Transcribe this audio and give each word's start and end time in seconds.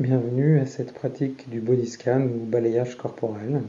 Bienvenue 0.00 0.60
à 0.60 0.66
cette 0.66 0.94
pratique 0.94 1.50
du 1.50 1.60
body 1.60 1.98
ou 2.08 2.44
balayage 2.46 2.96
corporel. 2.96 3.62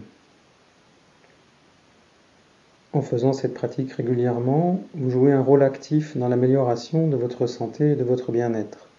En 2.93 3.01
faisant 3.01 3.33
cette 3.33 3.55
pratique 3.55 3.93
régulièrement, 3.93 4.83
vous 4.93 5.09
jouez 5.09 5.31
un 5.31 5.41
rôle 5.41 5.63
actif 5.63 6.15
dans 6.15 6.27
l'amélioration 6.27 7.07
de 7.07 7.15
votre 7.15 7.47
santé 7.47 7.93
et 7.93 7.95
de 7.95 8.03
votre 8.03 8.31
bien-être. 8.31 8.89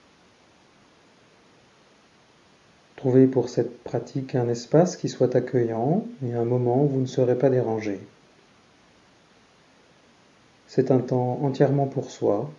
Trouvez 2.96 3.28
pour 3.28 3.48
cette 3.48 3.80
pratique 3.84 4.34
un 4.34 4.48
espace 4.48 4.96
qui 4.96 5.08
soit 5.08 5.36
accueillant 5.36 6.04
et 6.26 6.34
un 6.34 6.44
moment 6.44 6.82
où 6.82 6.88
vous 6.88 7.00
ne 7.00 7.06
serez 7.06 7.38
pas 7.38 7.48
dérangé. 7.48 8.00
C'est 10.66 10.90
un 10.90 10.98
temps 10.98 11.38
entièrement 11.44 11.86
pour 11.86 12.10
soi, 12.10 12.50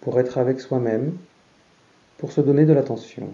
pour 0.00 0.18
être 0.18 0.38
avec 0.38 0.60
soi-même, 0.60 1.18
pour 2.16 2.32
se 2.32 2.40
donner 2.40 2.64
de 2.64 2.72
l'attention. 2.72 3.28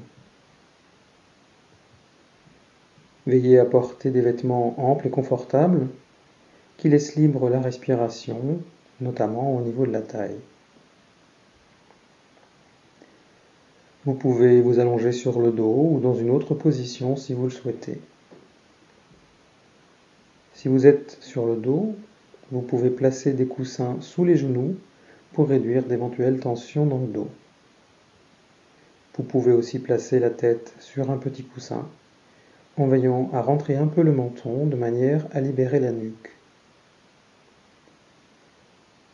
Veillez 3.26 3.58
à 3.58 3.64
porter 3.64 4.10
des 4.10 4.20
vêtements 4.20 4.74
amples 4.78 5.06
et 5.06 5.10
confortables 5.10 5.86
qui 6.76 6.88
laissent 6.88 7.14
libre 7.14 7.48
la 7.48 7.60
respiration, 7.60 8.58
notamment 9.00 9.56
au 9.56 9.60
niveau 9.60 9.86
de 9.86 9.92
la 9.92 10.02
taille. 10.02 10.40
Vous 14.04 14.14
pouvez 14.14 14.60
vous 14.60 14.80
allonger 14.80 15.12
sur 15.12 15.40
le 15.40 15.52
dos 15.52 15.90
ou 15.92 16.00
dans 16.00 16.14
une 16.14 16.30
autre 16.30 16.54
position 16.54 17.14
si 17.14 17.34
vous 17.34 17.44
le 17.44 17.50
souhaitez. 17.50 18.00
Si 20.54 20.66
vous 20.66 20.86
êtes 20.86 21.18
sur 21.20 21.46
le 21.46 21.54
dos, 21.54 21.94
vous 22.50 22.62
pouvez 22.62 22.90
placer 22.90 23.32
des 23.32 23.46
coussins 23.46 23.96
sous 24.00 24.24
les 24.24 24.36
genoux 24.36 24.74
pour 25.32 25.48
réduire 25.48 25.84
d'éventuelles 25.84 26.40
tensions 26.40 26.86
dans 26.86 26.98
le 26.98 27.06
dos. 27.06 27.28
Vous 29.16 29.22
pouvez 29.22 29.52
aussi 29.52 29.78
placer 29.78 30.18
la 30.18 30.30
tête 30.30 30.74
sur 30.80 31.10
un 31.10 31.18
petit 31.18 31.44
coussin 31.44 31.88
en 32.76 32.86
veillant 32.86 33.30
à 33.32 33.42
rentrer 33.42 33.76
un 33.76 33.86
peu 33.86 34.02
le 34.02 34.12
menton 34.12 34.66
de 34.66 34.76
manière 34.76 35.26
à 35.32 35.40
libérer 35.40 35.80
la 35.80 35.92
nuque. 35.92 36.30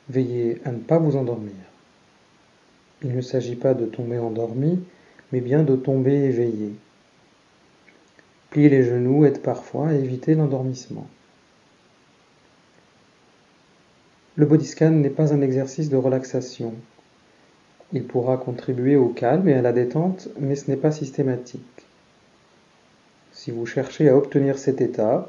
Veillez 0.08 0.60
à 0.64 0.72
ne 0.72 0.78
pas 0.78 0.98
vous 0.98 1.16
endormir. 1.16 1.52
Il 3.02 3.14
ne 3.14 3.20
s'agit 3.20 3.56
pas 3.56 3.74
de 3.74 3.86
tomber 3.86 4.18
endormi, 4.18 4.80
mais 5.32 5.40
bien 5.40 5.62
de 5.62 5.76
tomber 5.76 6.14
éveillé. 6.14 6.74
Plier 8.50 8.70
les 8.70 8.82
genoux 8.82 9.26
aide 9.26 9.42
parfois 9.42 9.88
à 9.88 9.94
éviter 9.94 10.34
l'endormissement. 10.34 11.06
Le 14.36 14.46
body 14.46 14.66
scan 14.66 14.90
n'est 14.90 15.10
pas 15.10 15.34
un 15.34 15.42
exercice 15.42 15.90
de 15.90 15.96
relaxation. 15.96 16.74
Il 17.92 18.04
pourra 18.04 18.36
contribuer 18.36 18.96
au 18.96 19.08
calme 19.08 19.48
et 19.48 19.54
à 19.54 19.62
la 19.62 19.72
détente, 19.72 20.28
mais 20.38 20.54
ce 20.56 20.70
n'est 20.70 20.76
pas 20.76 20.92
systématique. 20.92 21.77
Si 23.48 23.54
vous 23.54 23.64
cherchez 23.64 24.10
à 24.10 24.14
obtenir 24.14 24.58
cet 24.58 24.82
état, 24.82 25.26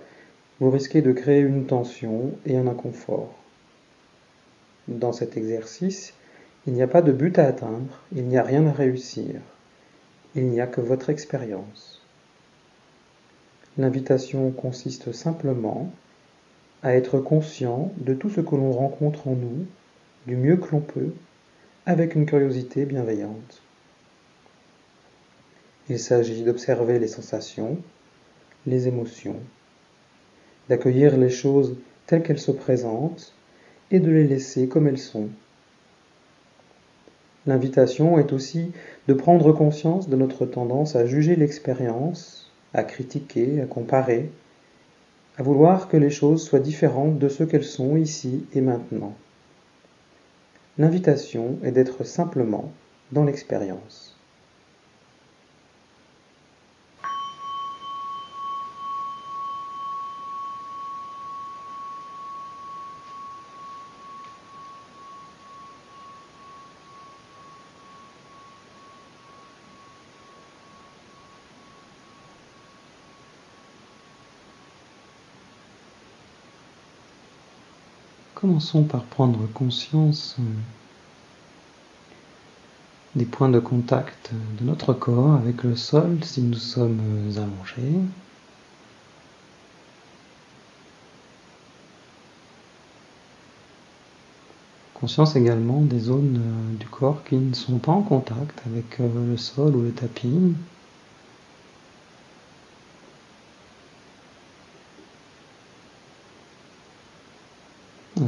vous 0.60 0.70
risquez 0.70 1.02
de 1.02 1.14
créer 1.14 1.40
une 1.40 1.68
tension 1.68 2.34
et 2.46 2.58
un 2.58 2.68
inconfort. 2.68 3.34
Dans 4.90 5.14
cet 5.14 5.38
exercice, 5.38 6.14
il 6.68 6.74
n'y 6.74 6.82
a 6.82 6.88
pas 6.88 7.02
de 7.02 7.14
but 7.14 7.40
à 7.40 7.48
atteindre, 7.48 7.98
il 8.14 8.26
n'y 8.26 8.38
a 8.38 8.44
rien 8.44 8.68
à 8.68 8.74
réussir, 8.74 9.40
il 10.36 10.48
n'y 10.48 10.60
a 10.60 10.68
que 10.68 10.82
votre 10.82 11.10
expérience. 11.10 12.02
L'invitation 13.78 14.52
consiste 14.52 15.14
simplement 15.14 15.90
à 16.84 16.98
être 16.98 17.20
conscient 17.20 17.94
de 17.96 18.14
tout 18.14 18.30
ce 18.30 18.42
que 18.42 18.56
l'on 18.58 18.74
rencontre 18.74 19.30
en 19.30 19.36
nous, 19.36 19.66
du 20.28 20.36
mieux 20.36 20.58
que 20.58 20.72
l'on 20.74 20.82
peut, 20.82 21.14
avec 21.86 22.16
une 22.16 22.26
curiosité 22.26 22.84
bienveillante. 22.84 23.62
Il 25.88 26.00
s'agit 26.00 26.44
d'observer 26.44 27.00
les 27.00 27.08
sensations, 27.08 27.78
les 28.66 28.88
émotions, 28.88 29.38
d'accueillir 30.68 31.18
les 31.18 31.30
choses 31.30 31.76
telles 32.08 32.24
qu'elles 32.24 32.40
se 32.40 32.52
présentent 32.52 33.34
et 33.92 34.00
de 34.00 34.12
les 34.12 34.28
laisser 34.28 34.68
comme 34.68 34.88
elles 34.88 35.00
sont. 35.00 35.30
L'invitation 37.46 38.20
est 38.20 38.34
aussi 38.34 38.72
de 39.08 39.14
prendre 39.14 39.54
conscience 39.54 40.10
de 40.10 40.16
notre 40.16 40.46
tendance 40.46 40.96
à 40.96 41.06
juger 41.06 41.36
l'expérience, 41.36 42.52
à 42.74 42.84
critiquer, 42.84 43.62
à 43.62 43.66
comparer, 43.66 44.30
à 45.38 45.44
vouloir 45.44 45.88
que 45.88 45.98
les 45.98 46.10
choses 46.10 46.44
soient 46.44 46.60
différentes 46.60 47.18
de 47.18 47.30
ce 47.30 47.44
qu'elles 47.44 47.64
sont 47.64 47.96
ici 47.96 48.46
et 48.54 48.62
maintenant. 48.62 49.16
L'invitation 50.78 51.58
est 51.64 51.72
d'être 51.72 52.04
simplement 52.04 52.72
dans 53.12 53.24
l'expérience. 53.24 54.09
Commençons 78.40 78.84
par 78.84 79.04
prendre 79.04 79.48
conscience 79.54 80.38
euh, 80.40 80.44
des 83.18 83.26
points 83.26 83.50
de 83.50 83.60
contact 83.60 84.32
de 84.58 84.64
notre 84.64 84.94
corps 84.94 85.34
avec 85.34 85.64
le 85.64 85.76
sol 85.76 86.24
si 86.24 86.44
nous 86.44 86.54
sommes 86.54 87.02
euh, 87.02 87.38
allongés. 87.38 88.00
Conscience 94.94 95.36
également 95.36 95.82
des 95.82 96.00
zones 96.00 96.40
euh, 96.42 96.78
du 96.78 96.88
corps 96.88 97.26
qui 97.26 97.36
ne 97.36 97.54
sont 97.54 97.80
pas 97.80 97.92
en 97.92 98.04
contact 98.04 98.62
avec 98.68 99.00
le 99.00 99.36
sol 99.36 99.76
ou 99.76 99.82
le 99.82 99.92
tapis. 99.92 100.56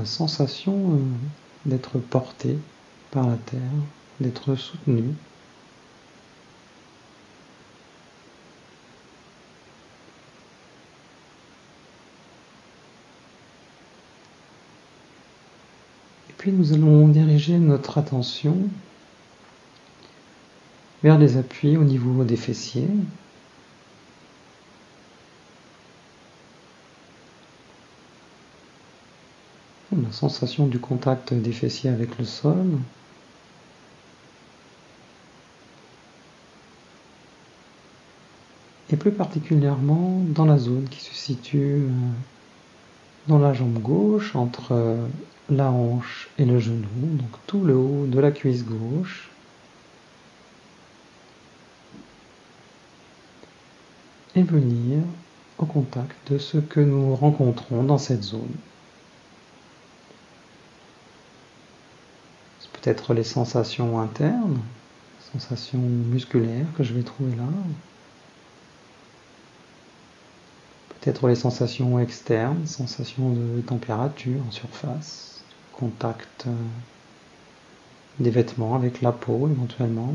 Sensation 0.05 0.93
euh, 0.93 0.97
d'être 1.65 1.99
porté 1.99 2.57
par 3.11 3.27
la 3.27 3.35
terre, 3.35 3.59
d'être 4.19 4.55
soutenu. 4.55 5.03
Et 16.29 16.33
puis 16.37 16.51
nous 16.51 16.73
allons 16.73 17.07
diriger 17.07 17.57
notre 17.57 17.97
attention 17.97 18.57
vers 21.03 21.17
les 21.17 21.37
appuis 21.37 21.77
au 21.77 21.83
niveau 21.83 22.23
des 22.23 22.37
fessiers, 22.37 22.87
sensation 30.11 30.67
du 30.67 30.79
contact 30.79 31.33
des 31.33 31.51
fessiers 31.51 31.89
avec 31.89 32.17
le 32.17 32.25
sol. 32.25 32.67
Et 38.91 38.97
plus 38.97 39.11
particulièrement 39.11 40.21
dans 40.27 40.45
la 40.45 40.57
zone 40.57 40.87
qui 40.89 40.99
se 40.99 41.13
situe 41.13 41.83
euh, 41.83 41.89
dans 43.27 43.39
la 43.39 43.53
jambe 43.53 43.79
gauche, 43.79 44.35
entre 44.35 44.73
euh, 44.73 45.07
la 45.49 45.71
hanche 45.71 46.29
et 46.37 46.45
le 46.45 46.59
genou, 46.59 46.87
donc 47.13 47.29
tout 47.47 47.63
le 47.63 47.75
haut 47.75 48.05
de 48.05 48.19
la 48.19 48.31
cuisse 48.31 48.65
gauche. 48.65 49.29
Et 54.35 54.43
venir 54.43 55.03
au 55.57 55.65
contact 55.65 56.31
de 56.31 56.37
ce 56.37 56.57
que 56.57 56.79
nous 56.79 57.15
rencontrons 57.15 57.83
dans 57.83 57.97
cette 57.97 58.23
zone. 58.23 58.55
Peut-être 62.81 63.13
les 63.13 63.23
sensations 63.23 63.99
internes, 63.99 64.59
sensations 65.33 65.79
musculaires 65.79 66.65
que 66.75 66.83
je 66.83 66.93
vais 66.93 67.03
trouver 67.03 67.35
là. 67.35 67.43
Peut-être 70.99 71.27
les 71.27 71.35
sensations 71.35 71.99
externes, 71.99 72.65
sensations 72.67 73.31
de 73.31 73.61
température 73.61 74.39
en 74.47 74.51
surface, 74.51 75.43
contact 75.73 76.45
euh, 76.47 76.53
des 78.19 78.29
vêtements 78.29 78.75
avec 78.75 79.01
la 79.01 79.11
peau 79.11 79.47
éventuellement. 79.49 80.13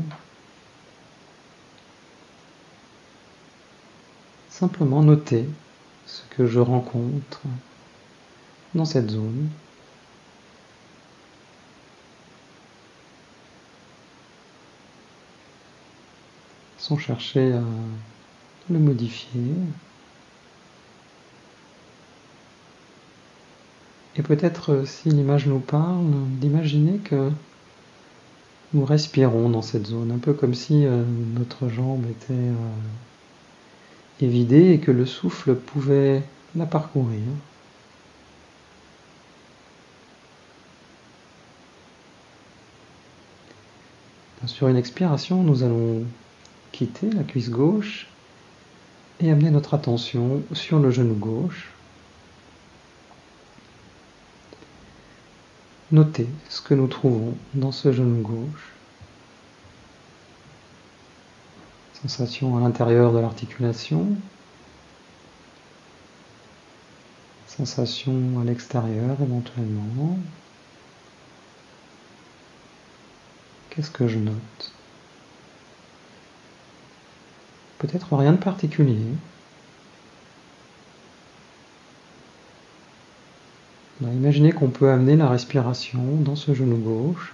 Simplement 4.49 5.03
noter 5.03 5.47
ce 6.05 6.21
que 6.35 6.47
je 6.47 6.59
rencontre 6.59 7.41
dans 8.75 8.85
cette 8.85 9.09
zone. 9.09 9.49
Chercher 16.95 17.51
à 17.51 17.63
le 18.69 18.79
modifier. 18.79 19.41
Et 24.15 24.23
peut-être, 24.23 24.83
si 24.85 25.09
l'image 25.09 25.47
nous 25.47 25.59
parle, 25.59 26.05
d'imaginer 26.39 26.97
que 26.99 27.29
nous 28.73 28.85
respirons 28.85 29.49
dans 29.49 29.61
cette 29.61 29.87
zone, 29.87 30.11
un 30.11 30.17
peu 30.17 30.33
comme 30.33 30.53
si 30.53 30.85
euh, 30.85 31.03
notre 31.35 31.69
jambe 31.69 32.05
était 32.09 32.33
euh, 32.33 32.53
évidée 34.21 34.71
et 34.71 34.79
que 34.79 34.91
le 34.91 35.05
souffle 35.05 35.55
pouvait 35.55 36.23
la 36.55 36.65
parcourir. 36.65 37.21
Sur 44.45 44.69
une 44.69 44.77
expiration, 44.77 45.43
nous 45.43 45.63
allons 45.63 46.03
quitter 46.77 47.09
la 47.09 47.23
cuisse 47.23 47.49
gauche 47.49 48.05
et 49.19 49.31
amener 49.31 49.49
notre 49.49 49.73
attention 49.73 50.43
sur 50.53 50.77
le 50.77 50.91
genou 50.91 51.15
gauche. 51.15 51.71
Notez 55.91 56.27
ce 56.49 56.61
que 56.61 56.75
nous 56.75 56.85
trouvons 56.85 57.35
dans 57.55 57.71
ce 57.71 57.91
genou 57.91 58.21
gauche. 58.21 58.73
Sensation 61.99 62.55
à 62.57 62.59
l'intérieur 62.59 63.11
de 63.11 63.17
l'articulation. 63.17 64.09
Sensation 67.47 68.39
à 68.39 68.43
l'extérieur 68.43 69.17
éventuellement. 69.19 70.19
Qu'est-ce 73.71 73.89
que 73.89 74.07
je 74.07 74.19
note? 74.19 74.76
Peut-être 77.79 78.15
rien 78.15 78.31
de 78.31 78.37
particulier. 78.37 78.97
imaginez 84.01 84.51
qu'on 84.51 84.69
peut 84.69 84.89
amener 84.89 85.15
la 85.15 85.29
respiration 85.29 86.03
dans 86.21 86.35
ce 86.35 86.53
genou 86.53 86.77
gauche. 86.77 87.33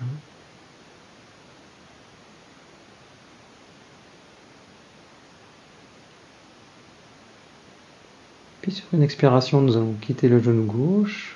Puis 8.62 8.72
sur 8.72 8.86
une 8.94 9.04
expiration, 9.04 9.62
nous 9.62 9.76
allons 9.76 9.96
quitter 10.00 10.30
le 10.30 10.42
genou 10.42 10.64
gauche, 10.64 11.36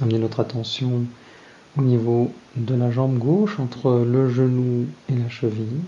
amener 0.00 0.18
notre 0.18 0.40
attention 0.40 1.04
au 1.76 1.82
niveau 1.82 2.32
de 2.56 2.74
la 2.74 2.90
jambe 2.90 3.18
gauche 3.18 3.60
entre 3.60 4.04
le 4.04 4.28
genou 4.28 4.86
et 5.08 5.16
la 5.16 5.28
cheville. 5.28 5.80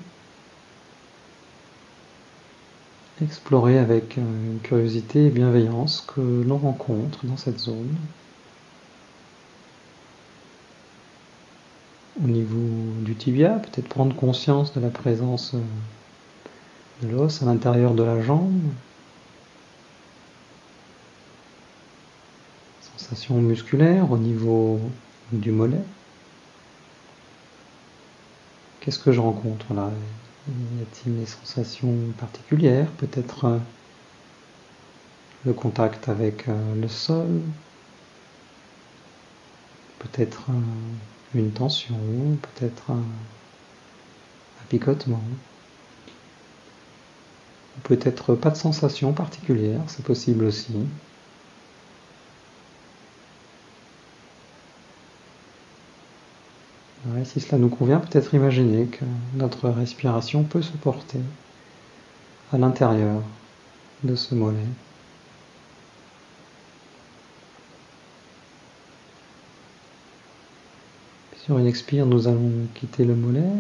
Explorer 3.23 3.79
avec 3.79 4.19
euh, 4.19 4.59
curiosité 4.63 5.27
et 5.27 5.31
bienveillance 5.31 6.03
que 6.07 6.21
l'on 6.21 6.59
rencontre 6.59 7.25
dans 7.25 7.39
cette 7.39 7.59
zone. 7.59 7.95
Au 12.23 12.27
niveau 12.27 12.59
du 13.01 13.15
tibia, 13.15 13.59
peut-être 13.59 13.89
prendre 13.89 14.15
conscience 14.15 14.75
de 14.75 14.81
la 14.81 14.91
présence 14.91 15.55
euh, 15.55 17.07
de 17.07 17.09
l'os 17.09 17.43
à 17.43 17.47
l'intérieur 17.47 17.95
de 17.95 18.03
la 18.03 18.21
jambe. 18.21 18.61
Sensation 22.99 23.37
musculaire 23.41 24.13
au 24.13 24.19
niveau 24.19 24.79
du 25.33 25.53
mollet. 25.53 25.83
Qu'est-ce 28.81 28.99
que 28.99 29.11
je 29.11 29.21
rencontre 29.21 29.73
là? 29.73 29.91
Y 30.47 30.81
a-t-il 30.81 31.15
des 31.17 31.27
sensations 31.27 32.13
particulières 32.15 32.97
Peut-être 32.97 33.45
euh, 33.45 33.61
le 35.45 35.55
contact 35.55 36.11
avec 36.11 36.47
euh, 36.47 36.75
le 36.75 36.89
sol? 36.89 37.55
Peut-être 39.99 40.49
euh, 40.51 40.97
une 41.35 41.53
tension? 41.53 42.39
Peut-être 42.39 42.91
un 42.93 43.29
picotement? 44.69 45.41
Peut-être 47.85 48.35
pas 48.35 48.51
de 48.51 48.57
sensation 48.59 49.15
particulière, 49.15 49.89
c'est 49.89 50.05
possible 50.05 50.45
aussi. 50.45 50.75
Si 57.25 57.41
cela 57.41 57.59
nous 57.59 57.69
convient, 57.69 58.01
peut-être 58.01 58.35
imaginer 58.35 58.87
que 58.87 59.05
notre 59.35 59.69
respiration 59.69 60.43
peut 60.45 60.63
se 60.63 60.73
porter 60.73 61.21
à 62.53 62.59
l'intérieur 62.59 63.23
de 64.05 64.15
ce 64.15 64.35
mollet. 64.35 64.59
Sur 71.45 71.59
une 71.59 71.67
expire, 71.67 72.07
nous 72.07 72.27
allons 72.27 72.67
quitter 72.75 73.05
le 73.05 73.15
mollet 73.15 73.53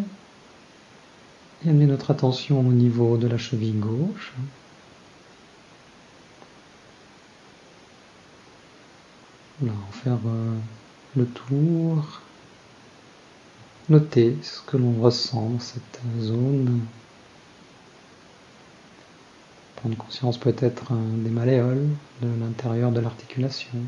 et 1.64 1.70
amener 1.70 1.86
notre 1.86 2.10
attention 2.10 2.60
au 2.60 2.72
niveau 2.72 3.16
de 3.16 3.28
la 3.28 3.38
cheville 3.38 3.78
gauche. 3.78 4.32
Là, 9.62 9.72
on 9.88 9.92
faire 9.92 10.18
euh, 10.26 10.54
le 11.16 11.26
tour 11.26 12.20
Notez 13.88 14.36
ce 14.42 14.60
que 14.62 14.76
l'on 14.76 15.00
ressent 15.00 15.60
cette 15.60 16.00
zone. 16.20 16.80
Prendre 19.76 19.96
conscience 19.96 20.38
peut-être 20.38 20.92
des 20.92 21.30
malléoles 21.30 21.86
de 22.20 22.28
l'intérieur 22.40 22.90
de 22.90 22.98
l'articulation. 22.98 23.78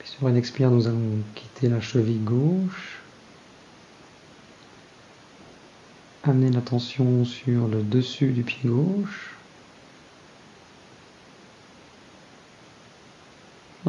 Puis 0.00 0.08
sur 0.08 0.26
une 0.26 0.36
expire, 0.36 0.72
nous 0.72 0.88
allons 0.88 1.22
quitter 1.36 1.68
la 1.68 1.80
cheville 1.80 2.24
gauche. 2.24 2.98
Amener 6.24 6.50
l'attention 6.50 7.24
sur 7.24 7.68
le 7.68 7.84
dessus 7.84 8.32
du 8.32 8.42
pied 8.42 8.68
gauche. 8.68 9.36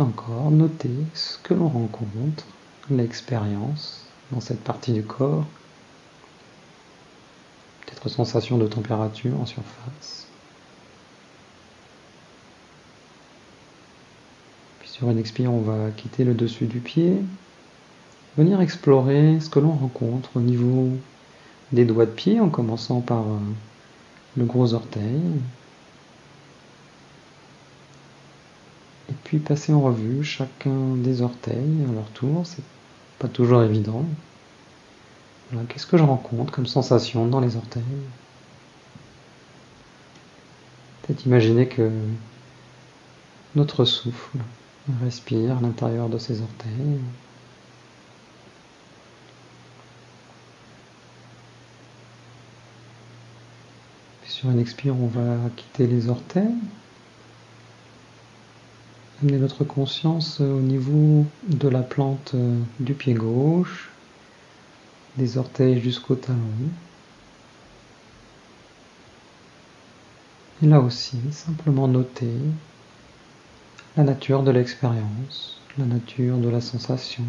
Encore 0.01 0.51
noter 0.51 0.89
ce 1.13 1.38
que 1.38 1.53
l'on 1.53 1.69
rencontre, 1.69 2.45
l'expérience 2.90 4.06
dans 4.31 4.42
cette 4.42 4.64
partie 4.64 4.94
du 4.94 5.04
corps, 5.04 5.45
peut-être 7.85 8.09
sensation 8.09 8.57
de 8.57 8.68
température 8.68 9.40
en 9.40 9.45
surface. 9.45 10.28
Puis 14.80 14.90
sur 14.90 15.09
une 15.09 15.18
expire, 15.18 15.54
on 15.54 15.61
va 15.61 15.92
quitter 15.92 16.23
le 16.23 16.33
dessus 16.33 16.66
du 16.66 16.80
pied, 16.80 17.18
venir 18.37 18.61
explorer 18.61 19.40
ce 19.40 19.49
que 19.49 19.59
l'on 19.59 19.73
rencontre 19.73 20.30
au 20.35 20.42
niveau 20.42 20.90
des 21.71 21.85
doigts 21.85 22.06
de 22.06 22.11
pied 22.11 22.40
en 22.40 22.49
commençant 22.49 23.02
par 23.02 23.21
euh, 23.21 23.40
le 24.37 24.45
gros 24.45 24.73
orteil, 24.73 25.21
puis 29.31 29.40
passer 29.40 29.71
en 29.71 29.80
revue 29.80 30.26
chacun 30.26 30.97
des 30.97 31.21
orteils 31.21 31.85
à 31.88 31.94
leur 31.94 32.09
tour, 32.09 32.45
c'est 32.45 32.66
pas 33.18 33.30
toujours 33.30 33.64
évident. 33.64 34.04
Qu'est-ce 35.69 35.88
que 35.88 35.95
je 35.95 36.04
rencontre 36.04 36.52
comme 36.52 36.66
sensation 36.66 37.26
dans 37.28 37.40
les 37.40 37.56
orteils? 37.56 37.81
Peut-être 41.02 41.26
imaginer 41.26 41.69
que 41.69 41.90
notre 43.56 43.85
souffle 43.85 44.40
respire 45.02 45.59
à 45.59 45.61
l'intérieur 45.61 46.09
de 46.09 46.18
ces 46.18 46.42
orteils. 46.42 47.00
sur 54.28 54.50
une 54.50 54.59
expire, 54.59 54.95
on 55.00 55.07
va 55.07 55.38
quitter 55.56 55.88
les 55.88 56.09
orteils. 56.09 56.56
Amener 59.21 59.37
notre 59.37 59.63
conscience 59.63 60.40
au 60.42 60.61
niveau 60.61 61.25
de 61.47 61.68
la 61.68 61.83
plante 61.83 62.31
euh, 62.33 62.59
du 62.80 62.95
pied 62.95 63.13
gauche, 63.13 63.92
des 65.18 65.37
orteils 65.37 65.80
jusqu'au 65.80 66.16
talon. 66.16 66.40
Et 70.63 70.66
là 70.66 70.80
aussi, 70.80 71.18
simplement 71.31 71.87
noter 71.87 72.33
la 73.95 74.04
nature 74.04 74.42
de 74.42 74.51
l'expérience, 74.51 75.59
la 75.78 75.85
nature 75.85 76.37
de 76.37 76.49
la 76.49 76.61
sensation, 76.61 77.25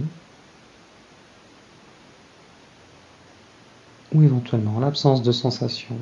ou 4.14 4.22
éventuellement 4.22 4.80
l'absence 4.80 5.22
de 5.22 5.32
sensation 5.32 5.96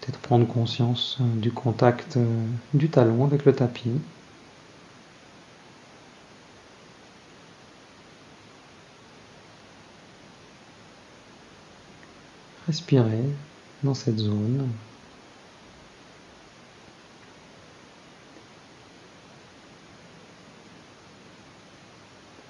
Peut-être 0.00 0.17
prendre 0.28 0.46
conscience 0.46 1.16
du 1.36 1.50
contact 1.50 2.18
du 2.74 2.90
talon 2.90 3.24
avec 3.24 3.46
le 3.46 3.54
tapis. 3.54 3.92
Respirez 12.66 13.24
dans 13.82 13.94
cette 13.94 14.18
zone. 14.18 14.68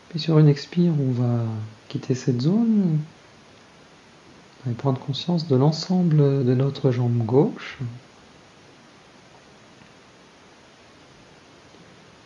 Puis 0.09 0.19
sur 0.19 0.41
une 0.41 0.49
expire, 0.49 0.91
on 1.01 1.13
va 1.13 1.45
quitter 1.89 2.17
cette 2.17 2.41
zone 2.41 2.99
et 4.69 4.75
prendre 4.75 5.01
conscience 5.01 5.47
de 5.47 5.57
l'ensemble 5.57 6.45
de 6.45 6.55
notre 6.55 6.91
jambe 6.91 7.25
gauche. 7.25 7.79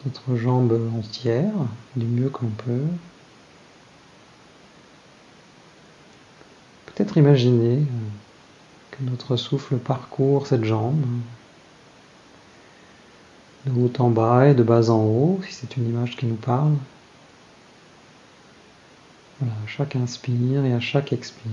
Notre 0.05 0.35
jambe 0.37 0.91
entière, 0.99 1.53
du 1.95 2.07
mieux 2.07 2.29
qu'on 2.29 2.49
peut. 2.49 2.87
Peut-être 6.87 7.17
imaginer 7.17 7.87
que 8.91 9.05
notre 9.05 9.37
souffle 9.37 9.77
parcourt 9.77 10.47
cette 10.47 10.65
jambe 10.65 11.05
de 13.67 13.81
haut 13.81 13.93
en 13.99 14.11
bas 14.11 14.49
et 14.49 14.55
de 14.55 14.63
bas 14.63 14.91
en 14.91 15.05
haut, 15.05 15.41
si 15.47 15.55
c'est 15.55 15.77
une 15.77 15.89
image 15.89 16.17
qui 16.17 16.27
nous 16.27 16.35
parle. 16.35 16.75
Voilà, 19.39 19.55
à 19.55 19.67
chaque 19.67 19.95
inspire 19.97 20.65
et 20.65 20.73
à 20.73 20.81
chaque 20.81 21.13
expire. 21.13 21.53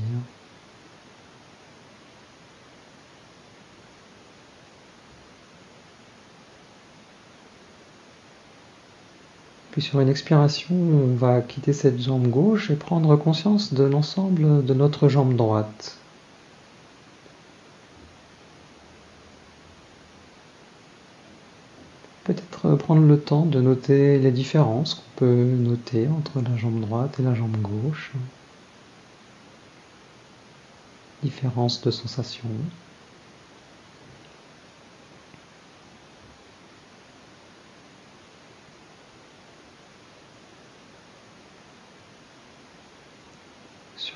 Puis 9.79 9.87
sur 9.87 10.01
une 10.01 10.09
expiration, 10.09 10.75
on 10.75 11.15
va 11.15 11.39
quitter 11.39 11.71
cette 11.71 12.01
jambe 12.01 12.27
gauche 12.27 12.69
et 12.69 12.75
prendre 12.75 13.15
conscience 13.15 13.73
de 13.73 13.85
l'ensemble 13.85 14.65
de 14.65 14.73
notre 14.73 15.07
jambe 15.07 15.37
droite. 15.37 15.95
Peut-être 22.25 22.75
prendre 22.75 23.07
le 23.07 23.17
temps 23.17 23.45
de 23.45 23.61
noter 23.61 24.19
les 24.19 24.31
différences 24.31 24.95
qu'on 24.95 25.15
peut 25.15 25.45
noter 25.45 26.09
entre 26.09 26.41
la 26.41 26.57
jambe 26.57 26.81
droite 26.81 27.17
et 27.17 27.23
la 27.23 27.33
jambe 27.33 27.55
gauche. 27.61 28.11
Différences 31.23 31.79
de 31.83 31.91
sensations. 31.91 32.49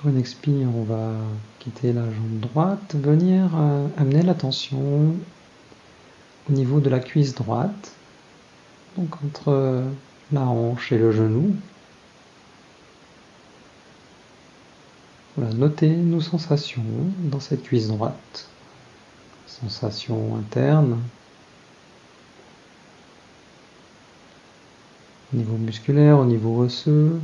Expire, 0.05 0.67
on 0.75 0.83
va 0.83 1.13
quitter 1.59 1.93
la 1.93 2.03
jambe 2.03 2.39
droite, 2.41 2.93
venir 2.93 3.49
euh, 3.55 3.87
amener 3.97 4.21
l'attention 4.21 5.15
au 6.49 6.51
niveau 6.51 6.81
de 6.81 6.89
la 6.89 6.99
cuisse 6.99 7.33
droite, 7.33 7.93
donc 8.97 9.15
entre 9.23 9.81
la 10.33 10.41
hanche 10.41 10.91
et 10.91 10.97
le 10.97 11.13
genou. 11.13 11.55
Voilà, 15.37 15.53
notez 15.53 15.87
nos 15.87 16.19
sensations 16.19 16.83
dans 17.19 17.39
cette 17.39 17.63
cuisse 17.63 17.87
droite. 17.87 18.49
Sensations 19.47 20.35
internes, 20.35 20.99
au 25.33 25.37
niveau 25.37 25.55
musculaire, 25.55 26.19
au 26.19 26.25
niveau 26.25 26.59
osseux, 26.59 27.21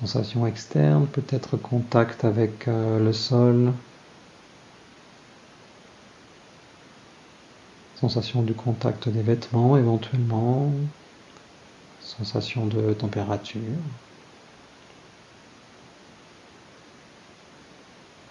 Sensation 0.00 0.46
externe, 0.46 1.06
peut-être 1.06 1.56
contact 1.56 2.24
avec 2.24 2.66
euh, 2.68 2.98
le 2.98 3.12
sol. 3.12 3.72
Sensation 8.00 8.42
du 8.42 8.54
contact 8.54 9.08
des 9.08 9.22
vêtements 9.22 9.76
éventuellement. 9.76 10.70
Sensation 12.00 12.66
de 12.66 12.92
température. 12.92 13.60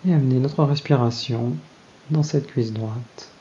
Et 0.06 0.14
amener 0.14 0.40
notre 0.40 0.64
respiration 0.66 1.56
dans 2.12 2.24
cette 2.24 2.48
cuisse 2.48 2.74
droite. 2.74 3.32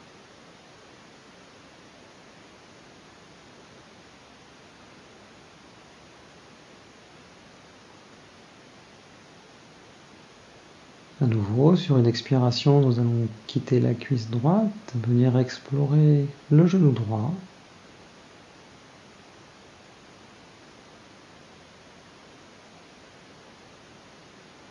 Sur 11.77 11.99
une 11.99 12.07
expiration, 12.07 12.81
nous 12.81 12.99
allons 12.99 13.29
quitter 13.47 13.81
la 13.81 13.95
cuisse 13.95 14.29
droite, 14.29 14.73
venir 14.95 15.39
explorer 15.39 16.27
le 16.51 16.67
genou 16.67 16.93
droit. 16.93 17.33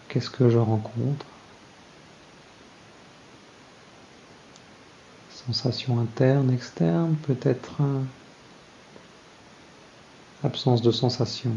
Qu'est-ce 0.10 0.30
que 0.30 0.50
je 0.50 0.58
rencontre? 0.58 1.26
Sensation 5.48 6.00
interne, 6.00 6.52
externe, 6.52 7.16
peut-être 7.28 7.82
absence 10.44 10.82
de 10.82 10.92
sensation. 10.92 11.52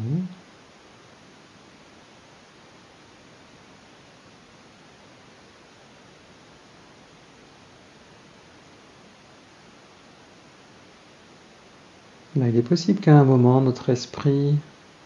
Il 12.54 12.58
est 12.60 12.62
possible 12.62 13.00
qu'à 13.00 13.18
un 13.18 13.24
moment, 13.24 13.60
notre 13.60 13.90
esprit 13.90 14.54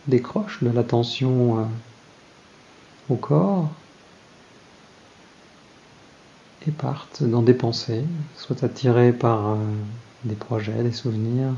décroche 0.06 0.62
de 0.62 0.68
l'attention 0.68 1.60
euh, 1.60 1.64
au 3.08 3.16
corps 3.16 3.70
et 6.66 6.70
parte 6.70 7.22
dans 7.22 7.40
des 7.40 7.54
pensées, 7.54 8.04
soit 8.36 8.62
attiré 8.64 9.14
par 9.14 9.52
euh, 9.52 9.56
des 10.24 10.34
projets, 10.34 10.82
des 10.82 10.92
souvenirs. 10.92 11.54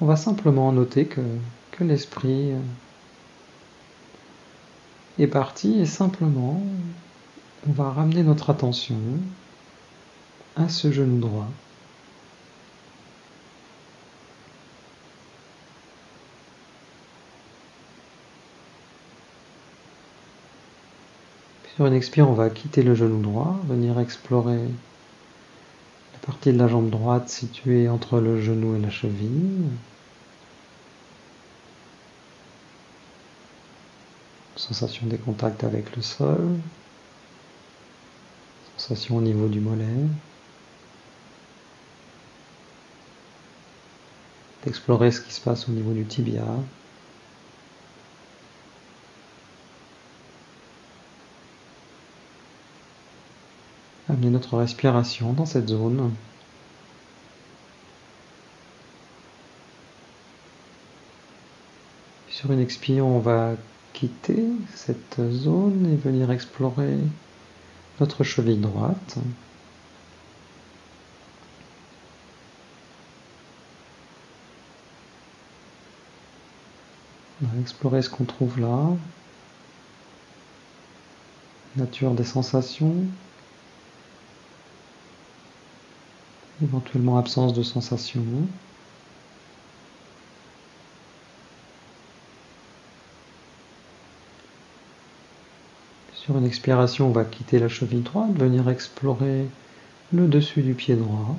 On 0.00 0.06
va 0.06 0.16
simplement 0.16 0.72
noter 0.72 1.04
que, 1.04 1.20
l'esprit 1.80 2.52
euh, 2.52 2.58
est 5.18 5.26
parti 5.26 5.78
et 5.78 5.86
simplement 5.86 6.62
on 7.68 7.72
va 7.72 7.90
ramener 7.90 8.22
notre 8.22 8.48
attention 8.48 8.96
à 10.56 10.68
ce 10.68 10.92
genou 10.92 11.18
droit. 11.18 11.48
sur 21.80 21.86
une 21.86 21.94
expire, 21.94 22.28
on 22.28 22.34
va 22.34 22.50
quitter 22.50 22.82
le 22.82 22.94
genou 22.94 23.22
droit, 23.22 23.58
venir 23.66 23.98
explorer 23.98 24.58
la 26.12 26.18
partie 26.20 26.52
de 26.52 26.58
la 26.58 26.68
jambe 26.68 26.90
droite 26.90 27.30
située 27.30 27.88
entre 27.88 28.20
le 28.20 28.38
genou 28.38 28.76
et 28.76 28.80
la 28.80 28.90
cheville. 28.90 29.64
Sensation 34.56 35.06
des 35.06 35.16
contacts 35.16 35.64
avec 35.64 35.96
le 35.96 36.02
sol. 36.02 36.50
Sensation 38.76 39.16
au 39.16 39.22
niveau 39.22 39.48
du 39.48 39.60
mollet. 39.60 39.86
D'explorer 44.64 45.10
ce 45.10 45.20
qui 45.20 45.32
se 45.32 45.40
passe 45.40 45.68
au 45.68 45.72
niveau 45.72 45.92
du 45.92 46.04
tibia. 46.04 46.44
Amener 54.08 54.30
notre 54.30 54.56
respiration 54.56 55.32
dans 55.32 55.46
cette 55.46 55.68
zone. 55.68 56.12
Sur 62.28 62.52
une 62.52 62.60
expire, 62.60 63.06
on 63.06 63.20
va 63.20 63.54
quitter 63.92 64.44
cette 64.74 65.20
zone 65.30 65.90
et 65.92 65.96
venir 65.96 66.30
explorer 66.30 66.96
notre 68.00 68.24
cheville 68.24 68.60
droite. 68.60 69.18
On 77.42 77.46
va 77.46 77.60
explorer 77.60 78.02
ce 78.02 78.10
qu'on 78.10 78.24
trouve 78.24 78.60
là. 78.60 78.90
Nature 81.76 82.12
des 82.12 82.24
sensations. 82.24 82.94
Éventuellement 86.62 87.16
absence 87.16 87.54
de 87.54 87.62
sensations. 87.62 88.22
Sur 96.14 96.36
une 96.36 96.44
expiration, 96.44 97.08
on 97.08 97.12
va 97.12 97.24
quitter 97.24 97.58
la 97.58 97.68
cheville 97.68 98.02
droite, 98.02 98.32
venir 98.36 98.68
explorer 98.68 99.46
le 100.12 100.28
dessus 100.28 100.60
du 100.60 100.74
pied 100.74 100.96
droit. 100.96 101.38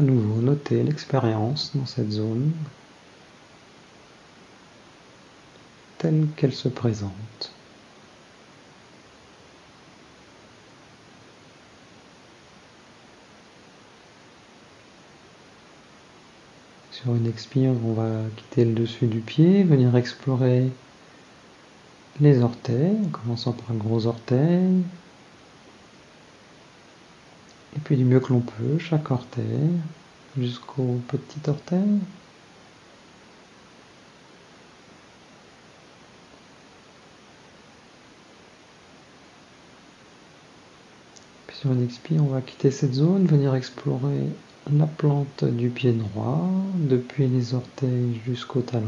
À 0.00 0.02
nouveau, 0.02 0.40
notez 0.40 0.82
l'expérience 0.82 1.72
dans 1.76 1.84
cette 1.84 2.10
zone 2.10 2.52
telle 5.98 6.26
qu'elle 6.38 6.54
se 6.54 6.68
présente. 6.70 7.52
Sur 16.92 17.14
une 17.14 17.26
expire, 17.26 17.72
on 17.84 17.92
va 17.92 18.22
quitter 18.38 18.64
le 18.64 18.72
dessus 18.72 19.06
du 19.06 19.20
pied, 19.20 19.64
venir 19.64 19.94
explorer 19.96 20.70
les 22.20 22.40
orteils, 22.40 22.96
en 23.04 23.10
commençant 23.10 23.52
par 23.52 23.70
un 23.72 23.78
gros 23.78 24.06
orteil. 24.06 24.82
Et 27.76 27.78
puis 27.80 27.96
du 27.96 28.04
mieux 28.04 28.20
que 28.20 28.32
l'on 28.32 28.40
peut, 28.40 28.78
chaque 28.78 29.10
orteil, 29.10 29.70
jusqu'au 30.36 31.00
petit 31.08 31.48
orteil. 31.48 32.00
Puis 41.46 41.56
sur 41.56 41.72
une 41.72 41.84
expire, 41.84 42.24
on 42.24 42.28
va 42.28 42.40
quitter 42.40 42.70
cette 42.70 42.94
zone, 42.94 43.26
venir 43.26 43.54
explorer 43.54 44.26
la 44.72 44.86
plante 44.86 45.44
du 45.44 45.70
pied 45.70 45.92
droit, 45.92 46.48
depuis 46.76 47.28
les 47.28 47.54
orteils 47.54 48.20
jusqu'au 48.26 48.62
talon. 48.62 48.86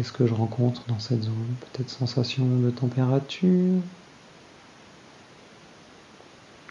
Qu'est-ce 0.00 0.12
que 0.12 0.24
je 0.24 0.32
rencontre 0.32 0.86
dans 0.86 0.98
cette 0.98 1.20
zone? 1.24 1.58
Peut-être 1.58 1.90
sensation 1.90 2.58
de 2.58 2.70
température, 2.70 3.84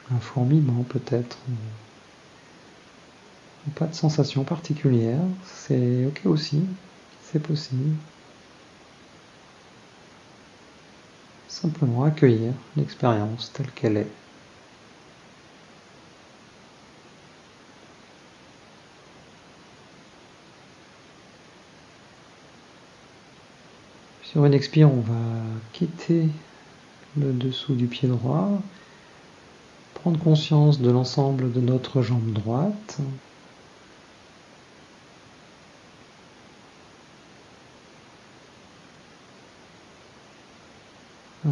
un 0.09 0.19
fourmillement 0.19 0.83
peut-être, 0.83 1.45
pas 3.75 3.87
de 3.87 3.93
sensation 3.93 4.43
particulière, 4.43 5.23
c'est 5.43 6.05
ok 6.05 6.23
aussi, 6.25 6.75
c'est 7.19 7.39
possible. 7.39 8.01
Simplement 11.47 12.03
accueillir 12.03 12.71
l'expérience 12.77 13.51
telle 13.51 13.73
qu'elle 13.73 13.97
est. 13.97 14.28
Sur 24.39 24.47
expire, 24.53 24.89
on 24.89 25.01
va 25.01 25.19
quitter 25.73 26.29
le 27.17 27.33
dessous 27.33 27.75
du 27.75 27.87
pied 27.87 28.07
droit, 28.07 28.47
prendre 29.95 30.17
conscience 30.17 30.79
de 30.79 30.89
l'ensemble 30.89 31.51
de 31.51 31.59
notre 31.59 32.01
jambe 32.01 32.31
droite, 32.31 32.99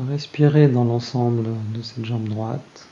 Respirez 0.10 0.70
dans 0.70 0.86
l'ensemble 0.86 1.44
de 1.74 1.82
cette 1.82 2.06
jambe 2.06 2.30
droite. 2.30 2.88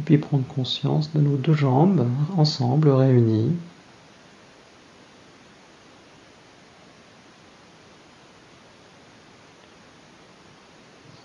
Et 0.00 0.02
puis 0.02 0.16
prendre 0.16 0.46
conscience 0.46 1.12
de 1.12 1.20
nos 1.20 1.36
deux 1.36 1.52
jambes 1.52 2.08
ensemble 2.38 2.88
réunies. 2.88 3.54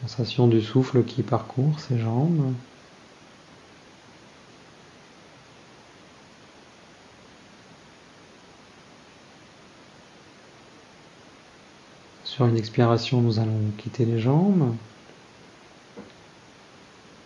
Sensation 0.01 0.49
du 0.49 0.61
souffle 0.61 1.05
qui 1.05 1.23
parcourt 1.23 1.79
ces 1.79 1.97
jambes. 1.97 2.53
Sur 12.25 12.45
une 12.45 12.57
expiration, 12.57 13.21
nous 13.21 13.39
allons 13.39 13.71
quitter 13.77 14.03
les 14.03 14.19
jambes 14.19 14.75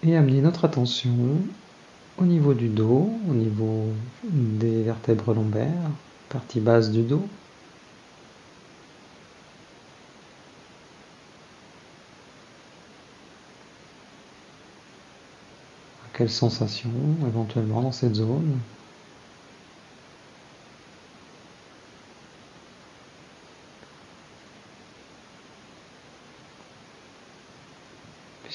et 0.02 0.16
amener 0.18 0.42
notre 0.42 0.66
attention 0.66 1.56
au 2.18 2.26
niveau 2.26 2.54
du 2.54 2.70
dos, 2.70 3.22
au 3.28 3.34
niveau 3.36 3.98
des 4.24 4.84
vertèbres 4.84 5.34
lombaires, 5.34 6.04
partie 6.30 6.62
basse 6.62 6.92
du 6.92 7.04
dos. 7.06 7.40
Quelles 16.14 16.30
sensations 16.30 17.26
éventuellement 17.26 17.82
dans 17.82 17.94
cette 17.94 18.16
zone? 18.16 18.66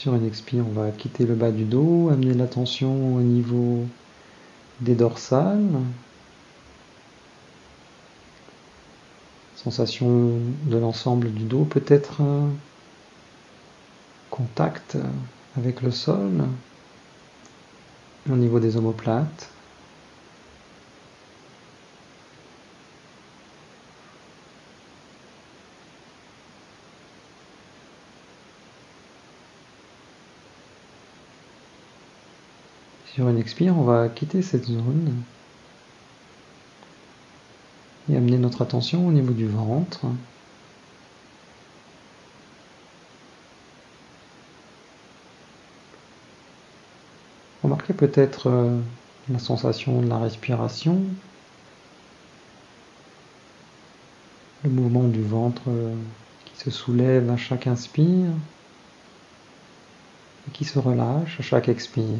Sur 0.04 0.22
expire, 0.22 0.66
on 0.68 0.72
va 0.72 0.90
quitter 0.90 1.24
le 1.24 1.34
bas 1.34 1.50
du 1.50 1.64
dos, 1.64 2.10
amener 2.10 2.34
l'attention 2.34 3.16
au 3.16 3.20
niveau 3.22 3.86
des 4.82 4.94
dorsales. 4.94 5.80
Sensation 9.56 10.40
de 10.66 10.76
l'ensemble 10.76 11.32
du 11.32 11.44
dos, 11.44 11.64
peut-être 11.64 12.20
contact 14.28 14.98
avec 15.56 15.80
le 15.80 15.90
sol 15.90 16.44
au 18.30 18.36
niveau 18.36 18.60
des 18.60 18.76
omoplates. 18.76 19.53
Sur 33.14 33.28
une 33.28 33.38
expire, 33.38 33.78
on 33.78 33.84
va 33.84 34.08
quitter 34.08 34.42
cette 34.42 34.64
zone 34.64 35.22
et 38.10 38.16
amener 38.16 38.38
notre 38.38 38.60
attention 38.60 39.06
au 39.06 39.12
niveau 39.12 39.32
du 39.32 39.46
ventre. 39.46 40.00
Remarquez 47.62 47.94
peut-être 47.94 48.50
euh, 48.50 48.80
la 49.30 49.38
sensation 49.38 50.02
de 50.02 50.08
la 50.08 50.18
respiration, 50.18 51.00
le 54.64 54.70
mouvement 54.70 55.04
du 55.04 55.22
ventre 55.22 55.62
euh, 55.68 55.94
qui 56.46 56.56
se 56.64 56.72
soulève 56.72 57.30
à 57.30 57.36
chaque 57.36 57.68
inspire 57.68 58.32
et 60.48 60.50
qui 60.52 60.64
se 60.64 60.80
relâche 60.80 61.38
à 61.38 61.44
chaque 61.44 61.68
expire. 61.68 62.18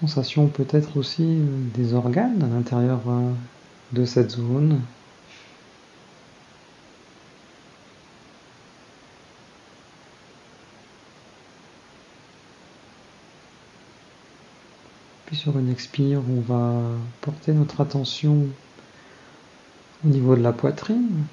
Sensation 0.00 0.46
peut-être 0.46 0.96
aussi 0.96 1.22
euh, 1.22 1.44
des 1.74 1.92
organes 1.92 2.42
à 2.42 2.46
l'intérieur 2.46 3.00
euh, 3.06 3.32
de 3.92 4.06
cette 4.06 4.30
zone. 4.30 4.80
Puis 15.26 15.36
sur 15.36 15.58
une 15.58 15.70
expire, 15.70 16.22
on 16.30 16.40
va 16.40 16.80
porter 17.20 17.52
notre 17.52 17.82
attention 17.82 18.46
au 20.02 20.08
niveau 20.08 20.34
de 20.34 20.40
la 20.40 20.52
poitrine. 20.52 21.24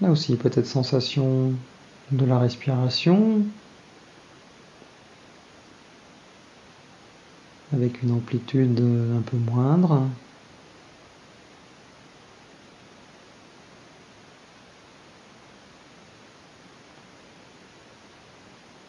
Là 0.00 0.12
aussi, 0.12 0.36
peut-être 0.36 0.66
sensation 0.66 1.52
de 2.12 2.24
la 2.24 2.38
respiration 2.38 3.42
avec 7.72 8.02
une 8.02 8.12
amplitude 8.12 8.80
un 8.80 9.22
peu 9.22 9.36
moindre. 9.36 10.08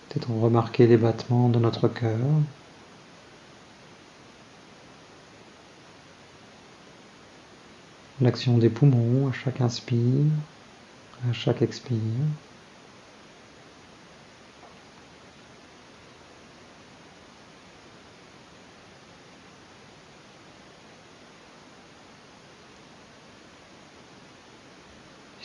Peut-être 0.09 0.29
remarquer 0.31 0.87
les 0.87 0.97
battements 0.97 1.49
de 1.49 1.59
notre 1.59 1.87
cœur. 1.87 2.17
L'action 8.21 8.57
des 8.57 8.69
poumons 8.69 9.27
à 9.29 9.31
chaque 9.31 9.61
inspire, 9.61 10.25
à 11.29 11.31
chaque 11.33 11.61
expire. 11.61 12.48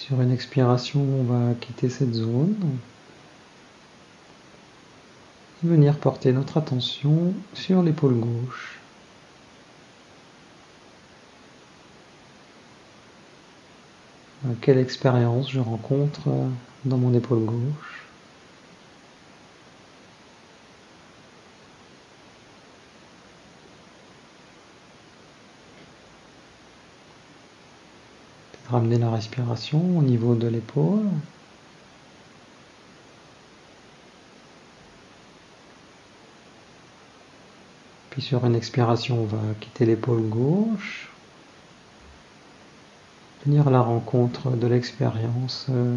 Sur 0.07 0.21
une 0.21 0.33
expiration, 0.33 1.01
on 1.01 1.25
va 1.25 1.55
quitter 1.55 1.89
cette 1.89 2.13
zone 2.13 2.55
et 5.65 5.67
venir 5.67 5.97
porter 5.99 6.31
notre 6.31 6.59
attention 6.59 7.33
sur 7.55 7.83
l'épaule 7.83 8.21
gauche. 8.21 8.79
Quelle 14.61 14.77
expérience 14.77 15.51
je 15.51 15.61
rencontre 15.61 16.29
dans 16.85 16.99
mon 16.99 17.15
épaule 17.15 17.47
gauche? 17.47 18.04
Ramener 28.75 28.99
la 28.99 29.09
respiration 29.09 29.79
au 29.97 30.03
niveau 30.03 30.35
de 30.35 30.49
l'épaule. 30.49 31.07
Puis 38.11 38.21
sur 38.21 38.45
une 38.45 38.57
expiration, 38.57 39.21
on 39.21 39.27
va 39.27 39.39
quitter 39.61 39.87
l'épaule 39.87 40.23
gauche. 40.23 41.09
Venir 43.47 43.69
à 43.69 43.71
la 43.71 43.81
rencontre 43.81 44.51
de 44.51 44.67
l'expérience 44.67 45.67
euh, 45.71 45.97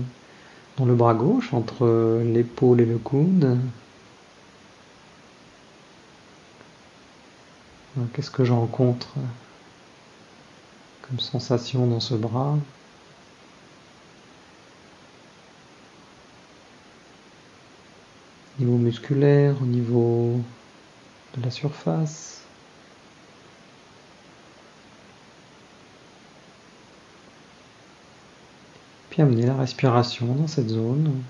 dans 0.77 0.85
le 0.85 0.93
bras 0.93 1.15
gauche, 1.15 1.55
entre 1.55 2.21
l'épaule 2.23 2.81
et 2.81 2.85
le 2.85 2.99
coude. 2.99 3.57
Qu'est-ce 8.13 8.29
que 8.29 8.45
je 8.45 8.53
sensation 11.19 11.87
dans 11.87 11.99
ce 11.99 12.15
bras. 12.15 12.57
Au 18.59 18.63
niveau 18.63 18.77
musculaire, 18.77 19.55
au 19.61 19.65
niveau 19.65 20.39
de 21.37 21.41
la 21.43 21.51
surface. 21.51 22.41
Puis 29.09 29.21
amener 29.21 29.45
la 29.45 29.55
respiration 29.55 30.35
dans 30.35 30.47
cette 30.47 30.69
zone. 30.69 31.23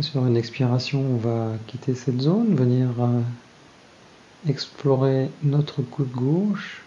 Sur 0.00 0.26
une 0.26 0.36
expiration, 0.36 1.00
on 1.00 1.16
va 1.18 1.52
quitter 1.68 1.94
cette 1.94 2.20
zone, 2.20 2.56
venir 2.56 2.88
euh, 2.98 3.20
explorer 4.48 5.30
notre 5.44 5.82
coude 5.82 6.10
gauche. 6.10 6.82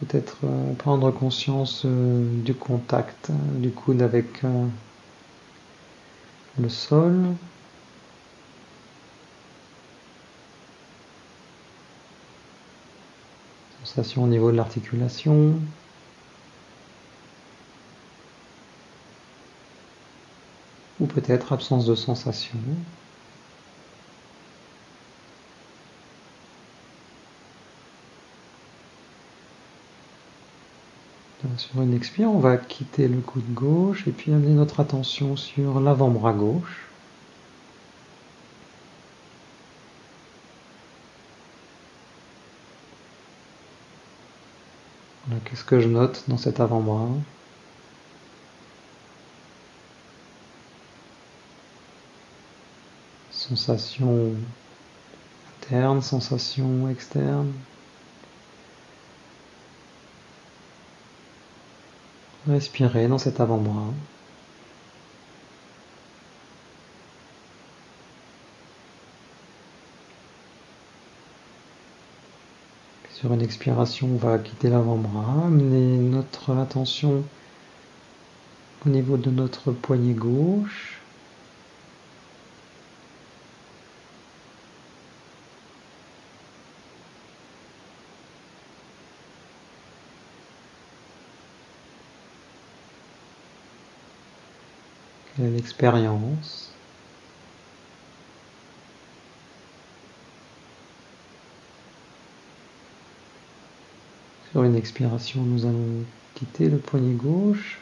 Peut-être 0.00 0.36
euh, 0.44 0.74
prendre 0.74 1.10
conscience 1.10 1.84
euh, 1.86 2.28
du 2.44 2.52
contact 2.52 3.30
du 3.54 3.70
coude 3.70 4.02
avec 4.02 4.42
le 6.60 6.68
sol. 6.68 7.16
Sensation 13.82 14.24
au 14.24 14.26
niveau 14.26 14.52
de 14.52 14.58
l'articulation. 14.58 15.54
Ou 21.00 21.06
peut-être 21.06 21.52
absence 21.52 21.86
de 21.86 21.94
sensation. 21.94 22.86
Sur 31.56 31.82
une 31.82 31.94
expire, 31.94 32.30
on 32.30 32.38
va 32.38 32.56
quitter 32.56 33.08
le 33.08 33.20
coude 33.20 33.52
gauche 33.52 34.06
et 34.06 34.12
puis 34.12 34.32
amener 34.32 34.54
notre 34.54 34.80
attention 34.80 35.36
sur 35.36 35.80
l'avant-bras 35.80 36.32
gauche. 36.32 36.94
Qu'est-ce 45.44 45.64
que 45.64 45.80
je 45.80 45.88
note 45.88 46.24
dans 46.28 46.36
cet 46.38 46.60
avant-bras? 46.60 47.37
Sensation 53.48 54.34
interne, 55.62 56.02
sensation 56.02 56.90
externe. 56.90 57.52
Respirez 62.46 63.08
dans 63.08 63.18
cet 63.18 63.40
avant-bras. 63.40 63.92
Sur 73.14 73.32
une 73.32 73.42
expiration, 73.42 74.08
on 74.12 74.16
va 74.16 74.38
quitter 74.38 74.68
l'avant-bras, 74.68 75.46
amener 75.46 75.96
notre 75.98 76.56
attention 76.56 77.24
au 78.86 78.88
niveau 78.90 79.16
de 79.16 79.30
notre 79.30 79.72
poignet 79.72 80.12
gauche. 80.12 81.00
Sur 104.50 104.62
une 104.62 104.76
expiration, 104.76 105.42
nous 105.42 105.66
allons 105.66 106.04
quitter 106.34 106.68
le 106.68 106.78
poignet 106.78 107.14
gauche 107.14 107.78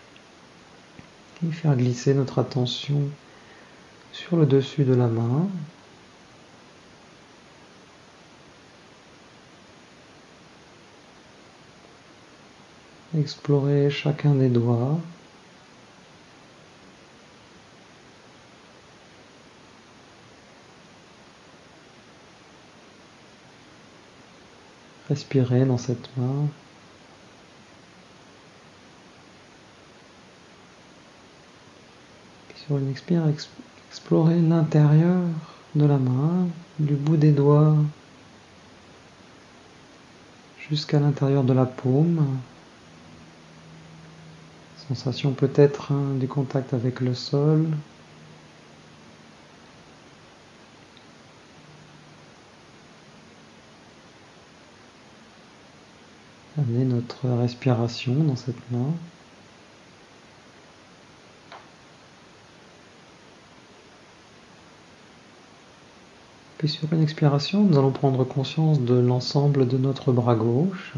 et 1.46 1.52
faire 1.52 1.76
glisser 1.76 2.14
notre 2.14 2.38
attention 2.38 3.00
sur 4.12 4.36
le 4.36 4.46
dessus 4.46 4.84
de 4.84 4.94
la 4.94 5.06
main. 5.06 5.46
Explorer 13.16 13.90
chacun 13.90 14.34
des 14.34 14.48
doigts. 14.48 14.98
Respirez 25.08 25.64
dans 25.64 25.78
cette 25.78 26.08
main. 26.16 26.48
sur 32.66 32.78
une 32.78 32.90
expire, 32.90 33.22
explorez 33.90 34.40
l'intérieur 34.40 35.20
de 35.74 35.84
la 35.84 35.98
main, 35.98 36.48
du 36.78 36.94
bout 36.94 37.16
des 37.16 37.30
doigts 37.30 37.76
jusqu'à 40.68 40.98
l'intérieur 40.98 41.44
de 41.44 41.52
la 41.52 41.64
paume. 41.64 42.26
Sensation 44.88 45.32
peut-être 45.32 45.92
hein, 45.92 46.14
du 46.18 46.26
contact 46.26 46.74
avec 46.74 47.00
le 47.00 47.14
sol. 47.14 47.68
Notre 56.68 57.28
respiration 57.28 58.12
dans 58.12 58.34
cette 58.34 58.70
main. 58.72 58.90
Puis 66.58 66.68
sur 66.68 66.92
une 66.92 67.02
expiration, 67.02 67.62
nous 67.62 67.78
allons 67.78 67.92
prendre 67.92 68.24
conscience 68.24 68.80
de 68.80 68.94
l'ensemble 68.94 69.68
de 69.68 69.78
notre 69.78 70.10
bras 70.10 70.34
gauche. 70.34 70.94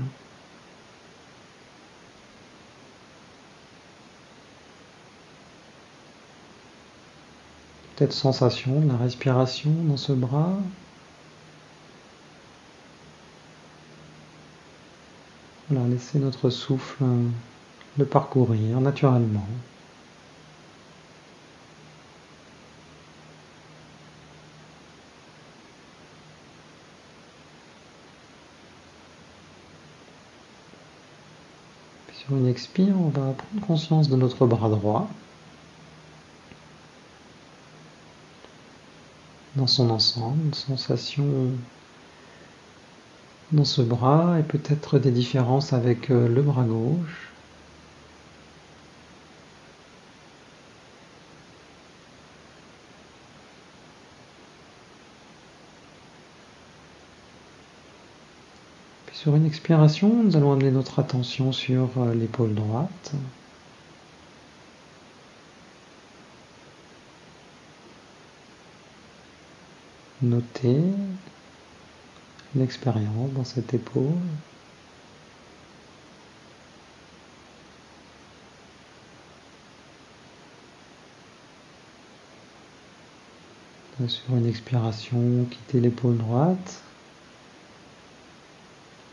Peut-être 7.97 8.13
sensation 8.15 8.81
de 8.81 8.89
la 8.89 8.97
respiration 8.97 9.73
dans 9.87 9.99
ce 9.99 10.13
bras. 10.13 10.57
Voilà, 15.71 15.87
laisser 15.87 16.19
notre 16.19 16.49
souffle 16.49 17.05
le 17.99 18.07
parcourir 18.07 18.81
naturellement. 18.81 19.47
Sur 32.15 32.37
une 32.37 32.47
expire, 32.47 32.95
on 32.99 33.09
va 33.09 33.33
prendre 33.33 33.67
conscience 33.67 34.09
de 34.09 34.17
notre 34.17 34.47
bras 34.47 34.71
droit. 34.71 35.09
Dans 39.57 39.67
son 39.67 39.91
ensemble, 39.91 40.45
une 40.47 40.55
sensation 40.55 41.25
dans 43.53 43.65
ce 43.65 43.83
bras 43.83 44.39
et 44.39 44.43
peut-être 44.43 44.99
des 44.99 45.11
différences 45.11 45.73
avec 45.73 46.11
euh, 46.11 46.29
le 46.29 46.43
bras 46.43 46.65
gauche. 46.65 47.33
Sur 59.13 59.35
une 59.35 59.47
expiration, 59.47 60.23
nous 60.23 60.37
allons 60.37 60.53
amener 60.53 60.71
notre 60.71 61.01
attention 61.01 61.53
sur 61.53 61.91
euh, 61.99 62.15
l'épaule 62.15 62.55
droite. 62.55 63.13
Notez 70.23 70.83
l'expérience 72.55 73.31
dans 73.35 73.45
cette 73.45 73.75
épaule. 73.75 74.13
Sur 84.07 84.37
une 84.37 84.47
expiration, 84.47 85.45
quittez 85.51 85.81
l'épaule 85.81 86.17
droite 86.17 86.83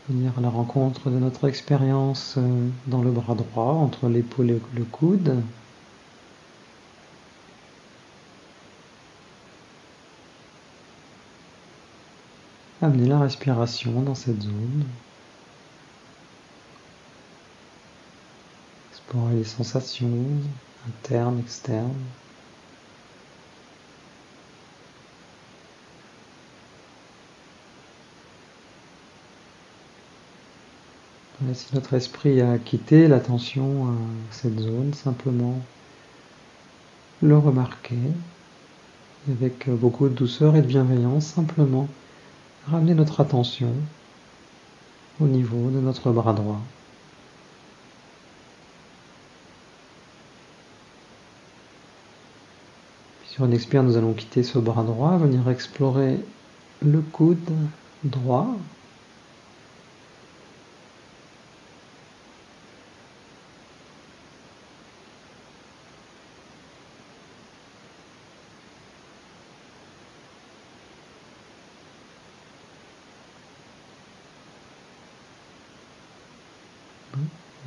venir 0.08 0.32
à 0.38 0.40
la 0.40 0.48
rencontre 0.48 1.10
de 1.10 1.18
notre 1.18 1.48
expérience 1.48 2.34
euh, 2.38 2.68
dans 2.86 3.02
le 3.02 3.10
bras 3.10 3.34
droit, 3.34 3.72
entre 3.72 4.08
l'épaule 4.08 4.50
et 4.50 4.60
le 4.74 4.84
coude. 4.84 5.42
Amener 12.86 13.08
la 13.08 13.18
respiration 13.18 14.00
dans 14.00 14.14
cette 14.14 14.42
zone. 14.42 14.84
Explorer 18.92 19.34
les 19.34 19.42
sensations 19.42 20.08
internes, 20.86 21.40
externes. 21.40 21.90
si 31.54 31.74
notre 31.74 31.94
esprit 31.94 32.40
a 32.40 32.56
quitté 32.58 33.08
l'attention 33.08 33.88
à 33.88 33.94
cette 34.30 34.60
zone, 34.60 34.94
simplement 34.94 35.58
le 37.20 37.36
remarquer 37.36 37.98
avec 39.28 39.68
beaucoup 39.70 40.08
de 40.08 40.14
douceur 40.14 40.54
et 40.54 40.62
de 40.62 40.68
bienveillance, 40.68 41.26
simplement 41.26 41.88
ramener 42.70 42.94
notre 42.94 43.20
attention 43.20 43.72
au 45.20 45.26
niveau 45.26 45.70
de 45.70 45.80
notre 45.80 46.10
bras 46.10 46.32
droit. 46.32 46.60
sur 53.36 53.44
une 53.44 53.52
expire, 53.52 53.82
nous 53.82 53.98
allons 53.98 54.14
quitter 54.14 54.42
ce 54.42 54.58
bras 54.58 54.82
droit, 54.82 55.18
venir 55.18 55.46
explorer 55.50 56.18
le 56.80 57.02
coude 57.02 57.52
droit 58.02 58.56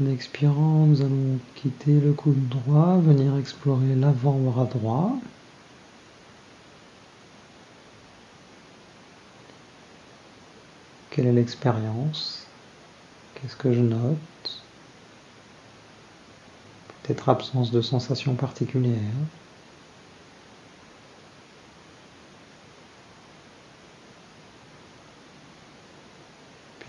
En 0.02 0.06
expirant, 0.06 0.86
nous 0.86 1.02
allons 1.02 1.40
quitter 1.56 2.00
le 2.00 2.14
coude 2.14 2.48
droit, 2.48 2.98
venir 3.00 3.36
explorer 3.38 3.96
l'avant-bras 3.96 4.66
droit. 4.66 5.12
Quelle 11.10 11.28
est 11.28 11.34
l'expérience? 11.34 12.48
Qu'est-ce 13.36 13.58
que 13.58 13.74
je 13.74 13.82
note? 13.82 14.62
Peut-être 17.04 17.28
absence 17.28 17.72
de 17.72 17.82
sensation 17.82 18.36
particulière. 18.36 18.96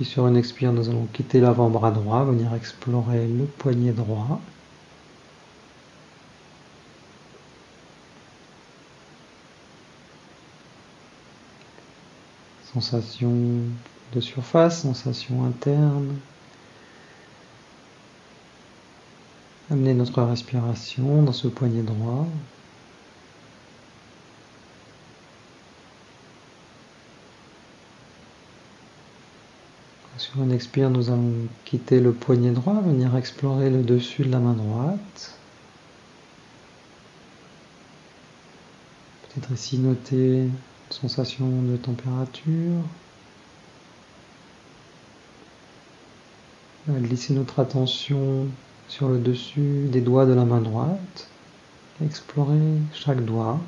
Sur 0.05 0.27
une 0.27 0.37
expire, 0.37 0.73
nous 0.73 0.89
allons 0.89 1.07
quitter 1.13 1.41
l'avant-bras 1.41 1.91
droit, 1.91 2.25
venir 2.25 2.55
explorer 2.55 3.27
le 3.27 3.45
poignet 3.45 3.93
droit. 3.93 4.41
Sensation 12.73 13.35
de 14.15 14.21
surface, 14.21 14.83
sensation 14.83 15.45
interne. 15.45 16.17
Amener 19.71 19.95
notre 19.95 20.23
respiration 20.23 21.23
dans 21.23 21.33
ce 21.33 21.49
poignet 21.49 21.83
droit. 21.83 22.27
Sur 30.33 30.45
une 30.45 30.53
expire, 30.53 30.91
nous 30.91 31.11
allons 31.11 31.33
quitter 31.65 31.99
le 31.99 32.13
poignet 32.13 32.53
droit, 32.53 32.81
venir 32.83 33.17
explorer 33.17 33.69
le 33.69 33.83
dessus 33.83 34.23
de 34.23 34.31
la 34.31 34.39
main 34.39 34.53
droite. 34.53 35.35
Peut-être 39.23 39.51
ici 39.51 39.79
noter 39.79 40.43
une 40.43 40.53
sensation 40.91 41.49
de 41.63 41.77
température. 41.77 42.83
Glisser 46.89 47.35
notre 47.35 47.59
attention 47.59 48.47
sur 48.87 49.09
le 49.09 49.19
dessus 49.19 49.89
des 49.91 50.01
doigts 50.01 50.27
de 50.27 50.33
la 50.33 50.45
main 50.45 50.61
droite. 50.61 51.29
Explorer 52.05 52.79
chaque 52.93 53.25
doigt. 53.25 53.59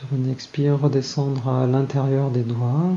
Sur 0.00 0.16
une 0.16 0.30
expire, 0.30 0.80
redescendre 0.80 1.46
à 1.48 1.66
l'intérieur 1.66 2.30
des 2.30 2.42
doigts. 2.42 2.96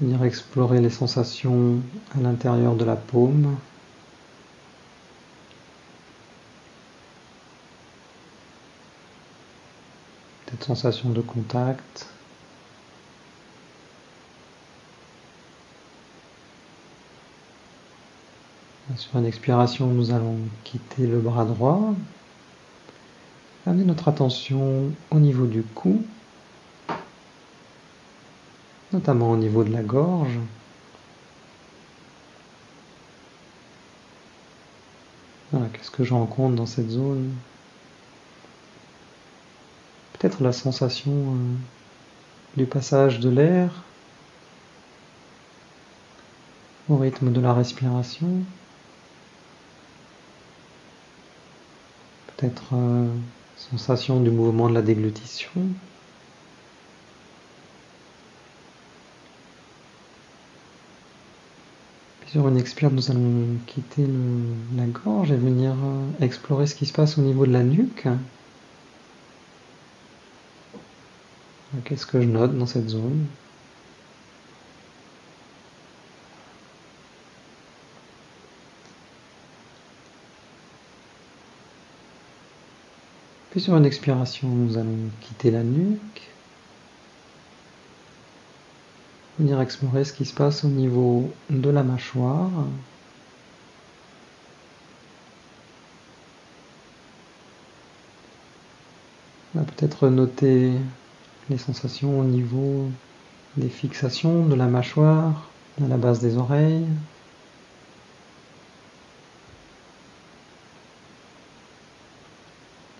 Venir 0.00 0.22
explorer 0.24 0.80
les 0.80 0.90
sensations 0.90 1.80
à 2.14 2.20
l'intérieur 2.20 2.74
de 2.74 2.84
la 2.84 2.96
paume. 2.96 3.56
toute 10.46 10.62
sensation 10.62 11.10
de 11.10 11.20
contact. 11.20 12.06
Sur 18.96 19.18
une 19.18 19.26
expiration, 19.26 19.86
nous 19.86 20.12
allons 20.12 20.36
quitter 20.62 21.06
le 21.06 21.18
bras 21.18 21.44
droit. 21.44 21.94
Amener 23.66 23.84
notre 23.84 24.08
attention 24.08 24.92
au 25.10 25.18
niveau 25.18 25.46
du 25.46 25.62
cou, 25.62 26.04
notamment 28.92 29.30
au 29.30 29.36
niveau 29.38 29.64
de 29.64 29.72
la 29.72 29.82
gorge. 29.82 30.38
qu'est-ce 35.72 35.90
que 35.90 36.04
je 36.04 36.12
rencontre 36.12 36.56
dans 36.56 36.66
cette 36.66 36.90
zone? 36.90 37.32
Peut-être 40.12 40.42
la 40.42 40.52
sensation 40.52 41.12
euh, 41.12 41.54
du 42.56 42.66
passage 42.66 43.20
de 43.20 43.30
l'air 43.30 43.84
au 46.88 46.96
rythme 46.96 47.32
de 47.32 47.40
la 47.40 47.54
respiration. 47.54 48.42
Peut-être 52.36 52.74
euh, 52.74 53.08
sensation 53.56 54.20
du 54.20 54.30
mouvement 54.30 54.68
de 54.68 54.74
la 54.74 54.82
déglutition. 54.82 55.50
Puis 62.20 62.30
sur 62.30 62.48
une 62.48 62.56
expire, 62.58 62.90
nous 62.90 63.10
allons 63.10 63.58
quitter 63.66 64.06
la 64.76 64.86
gorge 64.86 65.30
et 65.32 65.36
venir 65.36 65.72
euh, 65.72 66.10
explorer 66.20 66.66
ce 66.66 66.74
qui 66.74 66.86
se 66.86 66.92
passe 66.92 67.18
au 67.18 67.22
niveau 67.22 67.46
de 67.46 67.52
la 67.52 67.62
nuque. 67.62 68.06
Qu'est-ce 71.84 72.06
que 72.06 72.20
je 72.20 72.26
note 72.28 72.56
dans 72.56 72.66
cette 72.66 72.88
zone? 72.88 73.26
Puis 83.54 83.60
sur 83.60 83.76
une 83.76 83.86
expiration, 83.86 84.48
nous 84.48 84.78
allons 84.78 84.98
quitter 85.20 85.52
la 85.52 85.62
nuque. 85.62 86.22
Venir 89.38 89.60
explorer 89.60 90.02
ce 90.02 90.12
qui 90.12 90.24
se 90.24 90.34
passe 90.34 90.64
au 90.64 90.68
niveau 90.68 91.30
de 91.50 91.70
la 91.70 91.84
mâchoire. 91.84 92.50
On 99.54 99.60
va 99.60 99.64
peut-être 99.64 100.08
noter 100.08 100.72
les 101.48 101.58
sensations 101.58 102.18
au 102.18 102.24
niveau 102.24 102.90
des 103.56 103.68
fixations 103.68 104.46
de 104.46 104.56
la 104.56 104.66
mâchoire, 104.66 105.48
à 105.80 105.86
la 105.86 105.96
base 105.96 106.18
des 106.18 106.38
oreilles. 106.38 106.88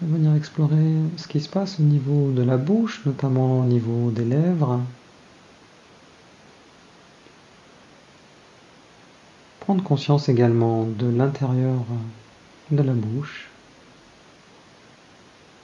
Venir 0.04 0.34
explorer 0.34 0.94
ce 1.16 1.28
qui 1.28 1.40
se 1.40 1.48
passe 1.48 1.80
au 1.80 1.82
niveau 1.82 2.30
de 2.32 2.42
la 2.42 2.56
bouche, 2.56 3.00
notamment 3.06 3.60
au 3.60 3.64
niveau 3.64 4.10
des 4.10 4.24
lèvres. 4.24 4.80
Prendre 9.60 9.82
conscience 9.82 10.28
également 10.28 10.84
de 10.84 11.06
l'intérieur 11.06 11.84
de 12.70 12.82
la 12.82 12.92
bouche. 12.92 13.48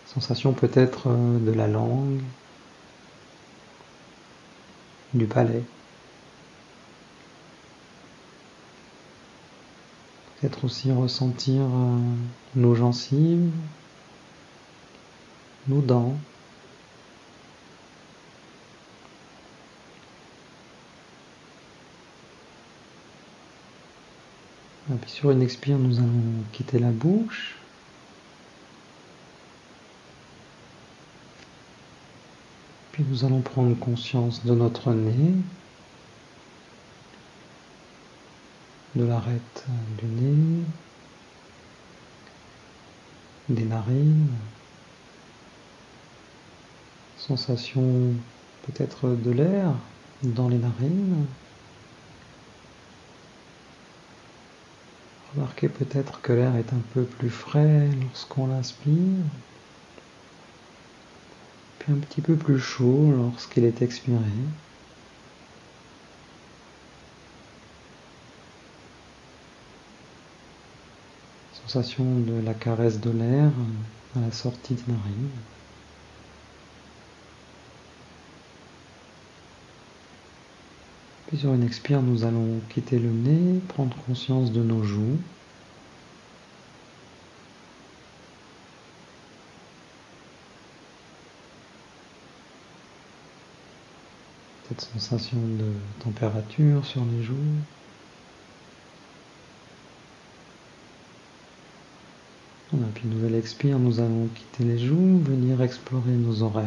Sensation 0.06 0.52
peut-être 0.52 1.08
de 1.08 1.52
la 1.52 1.68
langue, 1.68 2.20
du 5.14 5.26
palais. 5.26 5.62
Peut-être 10.40 10.64
aussi 10.64 10.90
ressentir 10.90 11.60
euh, 11.60 11.98
nos 12.56 12.74
gencives, 12.74 13.50
Et 24.90 24.94
puis 25.00 25.10
sur 25.10 25.30
une 25.30 25.42
expire, 25.42 25.78
nous 25.78 25.98
allons 25.98 26.44
quitter 26.52 26.80
la 26.80 26.90
bouche. 26.90 27.56
Puis 32.92 33.04
nous 33.08 33.24
allons 33.24 33.40
prendre 33.40 33.78
conscience 33.78 34.44
de 34.44 34.52
notre 34.52 34.92
nez, 34.92 35.34
de 38.96 39.04
l'arête 39.04 39.66
du 39.98 40.06
nez, 40.06 40.64
des 43.48 43.64
narines, 43.64 44.34
sensation 47.36 48.12
peut-être 48.66 49.10
de 49.10 49.30
l'air 49.30 49.72
dans 50.24 50.48
les 50.48 50.58
narines. 50.58 51.26
Remarquez 55.32 55.68
peut-être 55.68 56.20
que 56.22 56.32
l'air 56.32 56.56
est 56.56 56.72
un 56.72 56.82
peu 56.92 57.04
plus 57.04 57.30
frais 57.30 57.88
lorsqu'on 58.02 58.48
l'inspire, 58.48 59.24
puis 61.78 61.92
un 61.92 61.98
petit 61.98 62.20
peu 62.20 62.34
plus 62.34 62.58
chaud 62.58 63.12
lorsqu'il 63.12 63.64
est 63.64 63.80
expiré. 63.80 64.18
Sensation 71.52 72.04
de 72.18 72.40
la 72.44 72.54
caresse 72.54 72.98
de 72.98 73.10
l'air 73.10 73.52
à 74.16 74.20
la 74.20 74.32
sortie 74.32 74.74
des 74.74 74.92
narines. 74.92 75.30
Sur 81.36 81.54
une 81.54 81.62
expire, 81.62 82.02
nous 82.02 82.24
allons 82.24 82.60
quitter 82.70 82.98
le 82.98 83.08
nez, 83.08 83.60
prendre 83.68 83.96
conscience 84.04 84.50
de 84.50 84.62
nos 84.62 84.82
joues. 84.82 85.16
Cette 94.68 94.80
sensation 94.80 95.38
de 95.38 95.72
température 96.02 96.84
sur 96.84 97.04
les 97.04 97.22
joues. 97.22 97.36
Voilà, 102.72 102.86
puis 102.92 103.06
nouvelle 103.06 103.36
expire, 103.36 103.78
nous 103.78 104.00
allons 104.00 104.28
quitter 104.34 104.64
les 104.64 104.78
joues, 104.78 105.20
venir 105.20 105.62
explorer 105.62 106.10
nos 106.10 106.42
oreilles. 106.42 106.66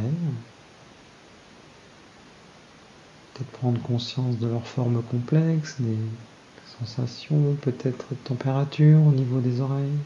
Peut-être 3.33 3.51
prendre 3.51 3.81
conscience 3.81 4.37
de 4.37 4.47
leur 4.47 4.67
forme 4.67 5.01
complexe, 5.03 5.81
des 5.81 5.97
sensations, 6.79 7.55
peut-être 7.61 8.05
de 8.11 8.15
température 8.23 8.99
au 9.01 9.11
niveau 9.11 9.39
des 9.39 9.59
oreilles. 9.59 9.97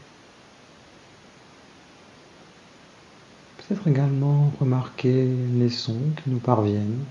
Peut-être 3.58 3.86
également 3.86 4.50
remarquer 4.60 5.26
les 5.26 5.68
sons 5.68 6.14
qui 6.22 6.30
nous 6.30 6.38
parviennent. 6.38 7.04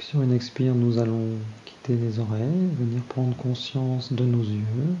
Sur 0.00 0.20
une 0.20 0.32
expire, 0.34 0.74
nous 0.74 0.98
allons 0.98 1.38
quitter 1.64 1.96
les 1.96 2.18
oreilles, 2.18 2.68
venir 2.78 3.02
prendre 3.04 3.34
conscience 3.36 4.12
de 4.12 4.24
nos 4.26 4.42
yeux, 4.42 4.96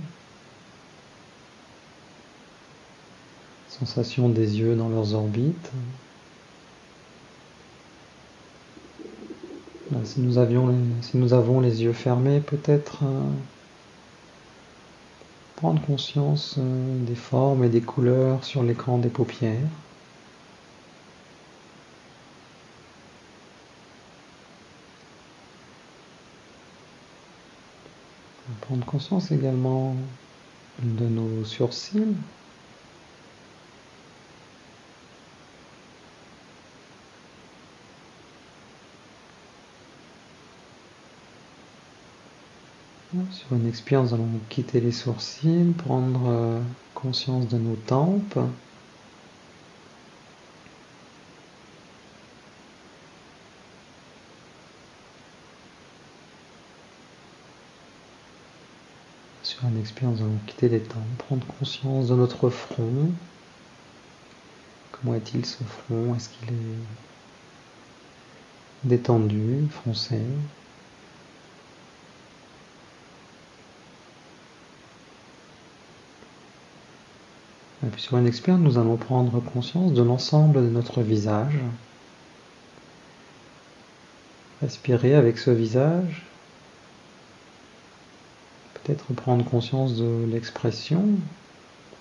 sensation 3.86 4.28
des 4.28 4.60
yeux 4.60 4.76
dans 4.76 4.88
leurs 4.88 5.14
orbites. 5.14 5.72
si, 10.04 10.20
nous 10.20 10.38
avons 10.38 11.60
les 11.60 11.82
yeux 11.82 11.92
fermés, 11.92 12.40
peut-être 12.40 13.02
euh, 13.02 13.30
prendre 15.56 15.84
conscience 15.84 16.56
euh, 16.58 17.04
des 17.06 17.16
formes 17.16 17.64
et 17.64 17.68
des 17.68 17.80
couleurs 17.80 18.44
sur 18.44 18.62
l'écran 18.62 18.98
des 18.98 19.08
paupières. 19.10 19.68
Prendre 28.60 28.86
conscience 28.86 29.32
également 29.32 29.96
de 30.82 31.06
nos 31.06 31.44
sourcils. 31.44 32.14
Sur 43.12 43.52
une 43.52 43.66
expire, 43.66 44.02
nous 44.02 44.14
allons 44.14 44.40
quitter 44.48 44.80
les 44.80 44.90
sourcils, 44.90 45.74
prendre 45.76 46.28
euh, 46.28 46.62
conscience 46.94 47.46
de 47.46 47.58
nos 47.58 47.76
tempes. 47.76 48.38
Sur 59.42 59.68
une 59.68 59.78
expire, 59.78 60.08
nous 60.08 60.22
allons 60.22 60.38
quitter 60.46 60.70
les 60.70 60.82
tempes, 60.82 61.02
prendre 61.18 61.46
conscience 61.58 62.08
de 62.08 62.14
notre 62.14 62.48
front. 62.48 63.12
Comment 64.90 65.16
est-il 65.16 65.44
ce 65.44 65.62
front? 65.64 66.14
Est-ce 66.14 66.30
qu'il 66.30 66.48
est 66.48 66.86
détendu, 68.84 69.68
foncé? 69.84 70.18
Puis 77.90 78.02
sur 78.02 78.16
une 78.16 78.28
expire, 78.28 78.58
nous 78.58 78.78
allons 78.78 78.96
prendre 78.96 79.40
conscience 79.40 79.92
de 79.92 80.02
l'ensemble 80.02 80.62
de 80.62 80.68
notre 80.68 81.02
visage. 81.02 81.58
Respirer 84.60 85.16
avec 85.16 85.36
ce 85.36 85.50
visage. 85.50 86.24
Peut-être 88.74 89.12
prendre 89.14 89.44
conscience 89.44 89.96
de 89.96 90.24
l'expression 90.30 91.04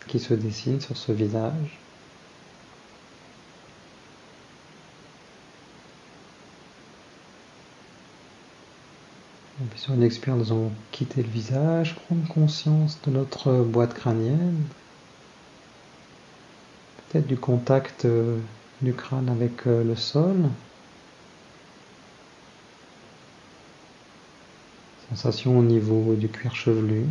qui 0.08 0.20
se 0.20 0.36
dessine 0.36 0.80
sur 0.80 0.96
ce 0.96 1.12
visage. 1.12 1.80
Sur 9.76 9.96
une 9.96 10.04
expire, 10.04 10.36
nous 10.36 10.52
allons 10.52 10.72
quitter 10.92 11.24
le 11.24 11.30
visage, 11.30 11.96
prendre 11.96 12.28
conscience 12.28 13.00
de 13.04 13.12
notre 13.12 13.64
boîte 13.64 13.96
crânienne 13.96 14.64
peut-être 17.12 17.28
du 17.28 17.38
contact 17.38 18.06
euh, 18.06 18.40
du 18.82 18.94
crâne 18.96 19.30
avec 19.30 19.68
euh, 19.68 19.84
le 19.84 19.96
sol. 19.96 20.50
Sensation 25.10 25.60
au 25.60 25.64
niveau 25.64 26.16
du 26.16 26.30
cuir 26.32 26.56
chevelu. 26.56 27.06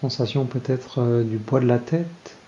Sensation 0.00 0.46
peut-être 0.46 1.00
euh, 1.00 1.24
du 1.24 1.38
poids 1.38 1.60
de 1.60 1.66
la 1.66 1.78
tête. 1.78 2.39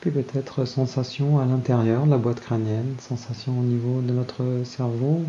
Puis 0.00 0.10
peut-être 0.10 0.64
sensation 0.64 1.38
à 1.38 1.44
l'intérieur 1.44 2.06
de 2.06 2.10
la 2.10 2.18
boîte 2.18 2.40
crânienne, 2.40 2.94
sensation 3.00 3.58
au 3.58 3.62
niveau 3.62 4.00
de 4.00 4.12
notre 4.12 4.62
cerveau. 4.64 5.24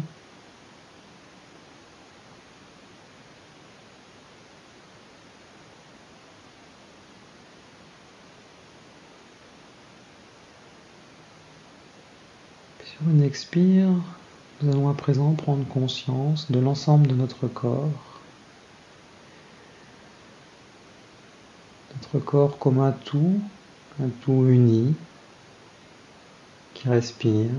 sur 12.99 13.09
une 13.09 13.23
expire, 13.23 13.89
nous 14.61 14.71
allons 14.71 14.89
à 14.89 14.93
présent 14.93 15.33
prendre 15.33 15.65
conscience 15.67 16.51
de 16.51 16.59
l'ensemble 16.59 17.07
de 17.07 17.15
notre 17.15 17.47
corps. 17.47 18.21
Notre 21.95 22.19
corps 22.19 22.57
comme 22.57 22.79
un 22.79 22.91
tout 22.91 23.41
un 24.01 24.09
tout 24.21 24.45
uni 24.47 24.95
qui 26.73 26.87
respire. 26.87 27.49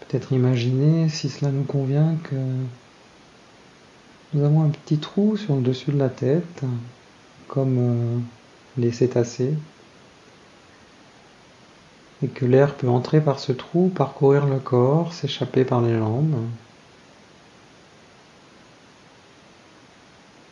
Peut-être 0.00 0.32
imaginer, 0.32 1.08
si 1.08 1.28
cela 1.28 1.52
nous 1.52 1.62
convient, 1.62 2.16
que 2.24 2.34
nous 4.34 4.44
avons 4.44 4.64
un 4.64 4.70
petit 4.70 4.98
trou 4.98 5.36
sur 5.36 5.54
le 5.54 5.62
dessus 5.62 5.92
de 5.92 5.98
la 5.98 6.08
tête, 6.08 6.62
comme 7.46 7.76
euh, 7.78 8.18
les 8.76 8.90
cétacés, 8.90 9.54
et 12.22 12.28
que 12.28 12.44
l'air 12.44 12.74
peut 12.74 12.88
entrer 12.88 13.20
par 13.20 13.38
ce 13.38 13.52
trou, 13.52 13.88
parcourir 13.88 14.46
le 14.46 14.58
corps, 14.58 15.12
s'échapper 15.12 15.64
par 15.64 15.80
les 15.80 15.96
jambes. 15.96 16.34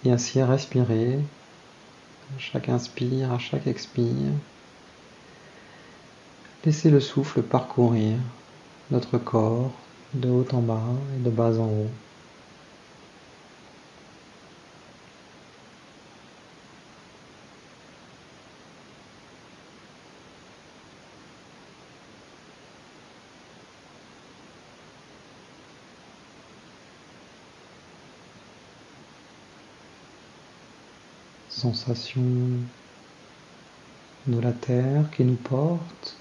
Et 0.09 0.11
ainsi 0.11 0.43
respirer 0.43 1.19
à 2.35 2.39
chaque 2.39 2.71
inspire, 2.71 3.31
à 3.31 3.39
chaque 3.39 3.67
expire. 3.67 4.33
Laissez 6.65 6.91
le 6.91 6.99
souffle 6.99 7.43
parcourir 7.43 8.17
notre 8.91 9.19
corps 9.19 9.71
de 10.15 10.31
haut 10.31 10.49
en 10.53 10.63
bas 10.63 10.97
et 11.15 11.23
de 11.23 11.31
bas 11.31 11.59
en 11.59 11.67
haut. 11.67 12.08
Sensation 31.59 32.23
de 34.27 34.39
la 34.39 34.53
terre 34.53 35.11
qui 35.11 35.25
nous 35.25 35.37
porte. 35.37 36.17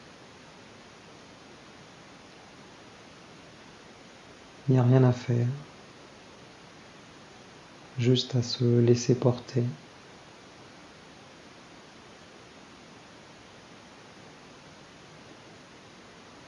Il 4.67 4.73
n'y 4.73 4.79
a 4.79 4.83
rien 4.83 5.03
à 5.03 5.13
faire, 5.13 5.47
juste 7.99 8.35
à 8.35 8.41
se 8.43 8.79
laisser 8.79 9.15
porter. 9.15 9.63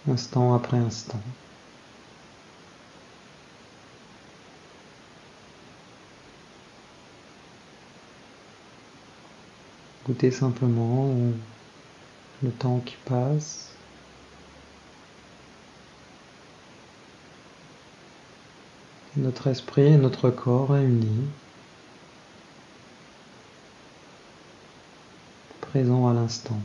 Instant 0.08 0.54
après 0.56 0.78
instant. 0.78 1.22
Écoutez 10.10 10.32
simplement 10.32 11.14
le 12.42 12.50
temps 12.50 12.80
qui 12.84 12.96
passe. 13.06 13.70
Notre 19.18 19.46
esprit 19.46 19.84
et 19.84 19.98
notre 19.98 20.32
corps 20.32 20.72
réunis, 20.72 21.28
présents 25.62 26.10
à 26.10 26.14
l'instant. 26.16 26.58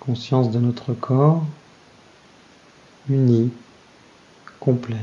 Conscience 0.00 0.50
de 0.50 0.58
notre 0.58 0.92
corps 0.92 1.46
uni, 3.08 3.50
complet, 4.60 4.96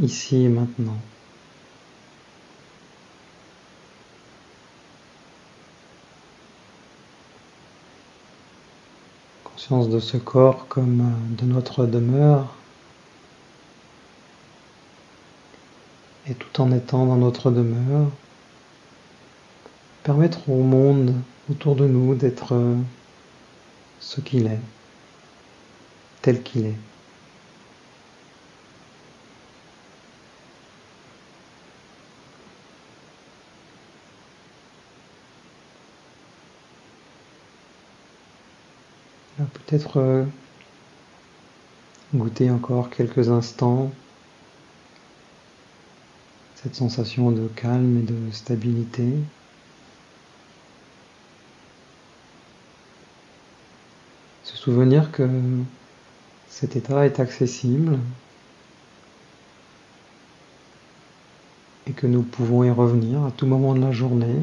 ici 0.00 0.44
et 0.44 0.48
maintenant. 0.48 0.98
Conscience 9.44 9.88
de 9.88 10.00
ce 10.00 10.16
corps 10.16 10.66
comme 10.68 11.00
euh, 11.00 11.42
de 11.42 11.44
notre 11.44 11.86
demeure 11.86 12.54
et 16.30 16.34
tout 16.34 16.60
en 16.60 16.70
étant 16.72 17.06
dans 17.06 17.16
notre 17.16 17.50
demeure, 17.50 18.08
permettre 20.02 20.48
au 20.48 20.62
monde 20.62 21.14
autour 21.50 21.74
de 21.74 21.86
nous 21.86 22.14
d'être 22.14 22.54
euh, 22.54 22.76
ce 24.00 24.20
qu'il 24.20 24.46
est 24.46 24.60
tel 26.22 26.42
qu'il 26.42 26.66
est. 26.66 26.74
Peut-être 39.54 39.98
euh, 39.98 40.24
goûter 42.14 42.50
encore 42.50 42.90
quelques 42.90 43.30
instants 43.30 43.90
cette 46.56 46.74
sensation 46.74 47.30
de 47.30 47.48
calme 47.48 47.98
et 47.98 48.02
de 48.02 48.30
stabilité. 48.32 49.14
souvenir 54.60 55.10
que 55.10 55.26
cet 56.50 56.76
état 56.76 57.06
est 57.06 57.20
accessible 57.20 57.98
et 61.86 61.92
que 61.92 62.06
nous 62.06 62.22
pouvons 62.22 62.64
y 62.64 62.70
revenir 62.70 63.24
à 63.24 63.30
tout 63.30 63.46
moment 63.46 63.74
de 63.74 63.80
la 63.80 63.92
journée 63.92 64.42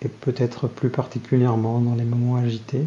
et 0.00 0.08
peut-être 0.08 0.68
plus 0.68 0.90
particulièrement 0.90 1.80
dans 1.80 1.94
les 1.94 2.04
moments 2.04 2.36
agités, 2.36 2.86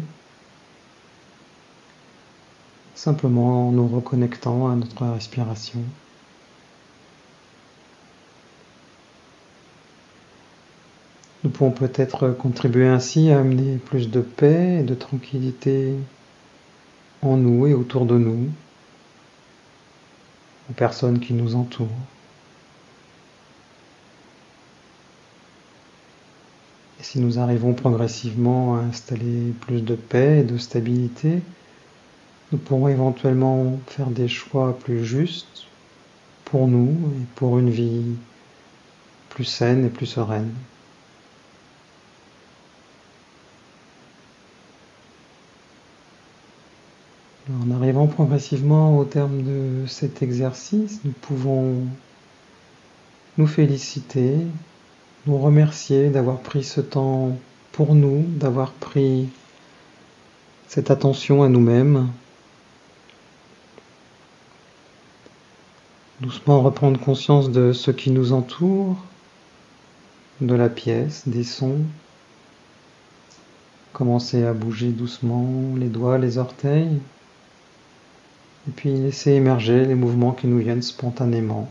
simplement 2.94 3.68
en 3.68 3.72
nous 3.72 3.88
reconnectant 3.88 4.68
à 4.68 4.74
notre 4.74 5.06
respiration. 5.06 5.80
Nous 11.46 11.52
pouvons 11.52 11.70
peut-être 11.70 12.30
contribuer 12.30 12.88
ainsi 12.88 13.30
à 13.30 13.38
amener 13.38 13.76
plus 13.76 14.10
de 14.10 14.20
paix 14.20 14.80
et 14.80 14.82
de 14.82 14.96
tranquillité 14.96 15.94
en 17.22 17.36
nous 17.36 17.68
et 17.68 17.72
autour 17.72 18.04
de 18.04 18.18
nous, 18.18 18.48
aux 20.68 20.72
personnes 20.72 21.20
qui 21.20 21.34
nous 21.34 21.54
entourent. 21.54 21.86
Et 26.98 27.04
si 27.04 27.20
nous 27.20 27.38
arrivons 27.38 27.74
progressivement 27.74 28.74
à 28.74 28.80
installer 28.80 29.52
plus 29.60 29.82
de 29.82 29.94
paix 29.94 30.40
et 30.40 30.42
de 30.42 30.58
stabilité, 30.58 31.42
nous 32.50 32.58
pourrons 32.58 32.88
éventuellement 32.88 33.78
faire 33.86 34.10
des 34.10 34.26
choix 34.26 34.76
plus 34.76 35.04
justes 35.04 35.68
pour 36.44 36.66
nous 36.66 36.90
et 36.90 37.24
pour 37.36 37.60
une 37.60 37.70
vie 37.70 38.16
plus 39.28 39.44
saine 39.44 39.84
et 39.84 39.90
plus 39.90 40.06
sereine. 40.06 40.52
En 47.48 47.70
arrivant 47.70 48.08
progressivement 48.08 48.98
au 48.98 49.04
terme 49.04 49.42
de 49.44 49.86
cet 49.86 50.20
exercice, 50.20 50.98
nous 51.04 51.12
pouvons 51.12 51.86
nous 53.38 53.46
féliciter, 53.46 54.38
nous 55.28 55.38
remercier 55.38 56.08
d'avoir 56.10 56.40
pris 56.40 56.64
ce 56.64 56.80
temps 56.80 57.38
pour 57.70 57.94
nous, 57.94 58.24
d'avoir 58.26 58.72
pris 58.72 59.28
cette 60.66 60.90
attention 60.90 61.44
à 61.44 61.48
nous-mêmes. 61.48 62.08
Doucement 66.20 66.62
reprendre 66.62 66.98
conscience 66.98 67.52
de 67.52 67.72
ce 67.72 67.92
qui 67.92 68.10
nous 68.10 68.32
entoure, 68.32 68.96
de 70.40 70.54
la 70.56 70.68
pièce, 70.68 71.28
des 71.28 71.44
sons. 71.44 71.78
Commencer 73.92 74.44
à 74.44 74.52
bouger 74.52 74.88
doucement 74.88 75.76
les 75.76 75.88
doigts, 75.88 76.18
les 76.18 76.38
orteils. 76.38 76.98
Et 78.68 78.72
puis 78.72 78.90
laisser 78.90 79.32
émerger 79.32 79.84
les 79.84 79.94
mouvements 79.94 80.32
qui 80.32 80.48
nous 80.48 80.58
viennent 80.58 80.82
spontanément, 80.82 81.70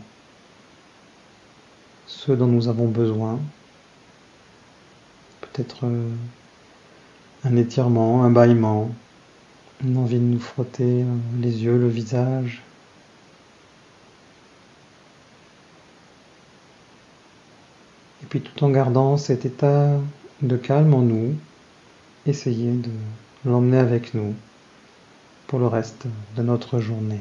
ceux 2.06 2.36
dont 2.36 2.46
nous 2.46 2.68
avons 2.68 2.88
besoin. 2.88 3.38
Peut-être 5.42 5.84
euh, 5.84 6.08
un 7.44 7.56
étirement, 7.56 8.24
un 8.24 8.30
bâillement, 8.30 8.90
une 9.84 9.98
envie 9.98 10.18
de 10.18 10.24
nous 10.24 10.40
frotter 10.40 11.02
euh, 11.02 11.16
les 11.40 11.64
yeux, 11.64 11.76
le 11.76 11.88
visage. 11.88 12.62
Et 18.22 18.26
puis 18.26 18.40
tout 18.40 18.64
en 18.64 18.70
gardant 18.70 19.18
cet 19.18 19.44
état 19.44 19.98
de 20.40 20.56
calme 20.56 20.94
en 20.94 21.02
nous, 21.02 21.34
essayer 22.24 22.72
de 22.72 22.90
l'emmener 23.44 23.78
avec 23.78 24.14
nous 24.14 24.34
pour 25.46 25.58
le 25.58 25.66
reste 25.66 26.06
de 26.36 26.42
notre 26.42 26.80
journée. 26.80 27.20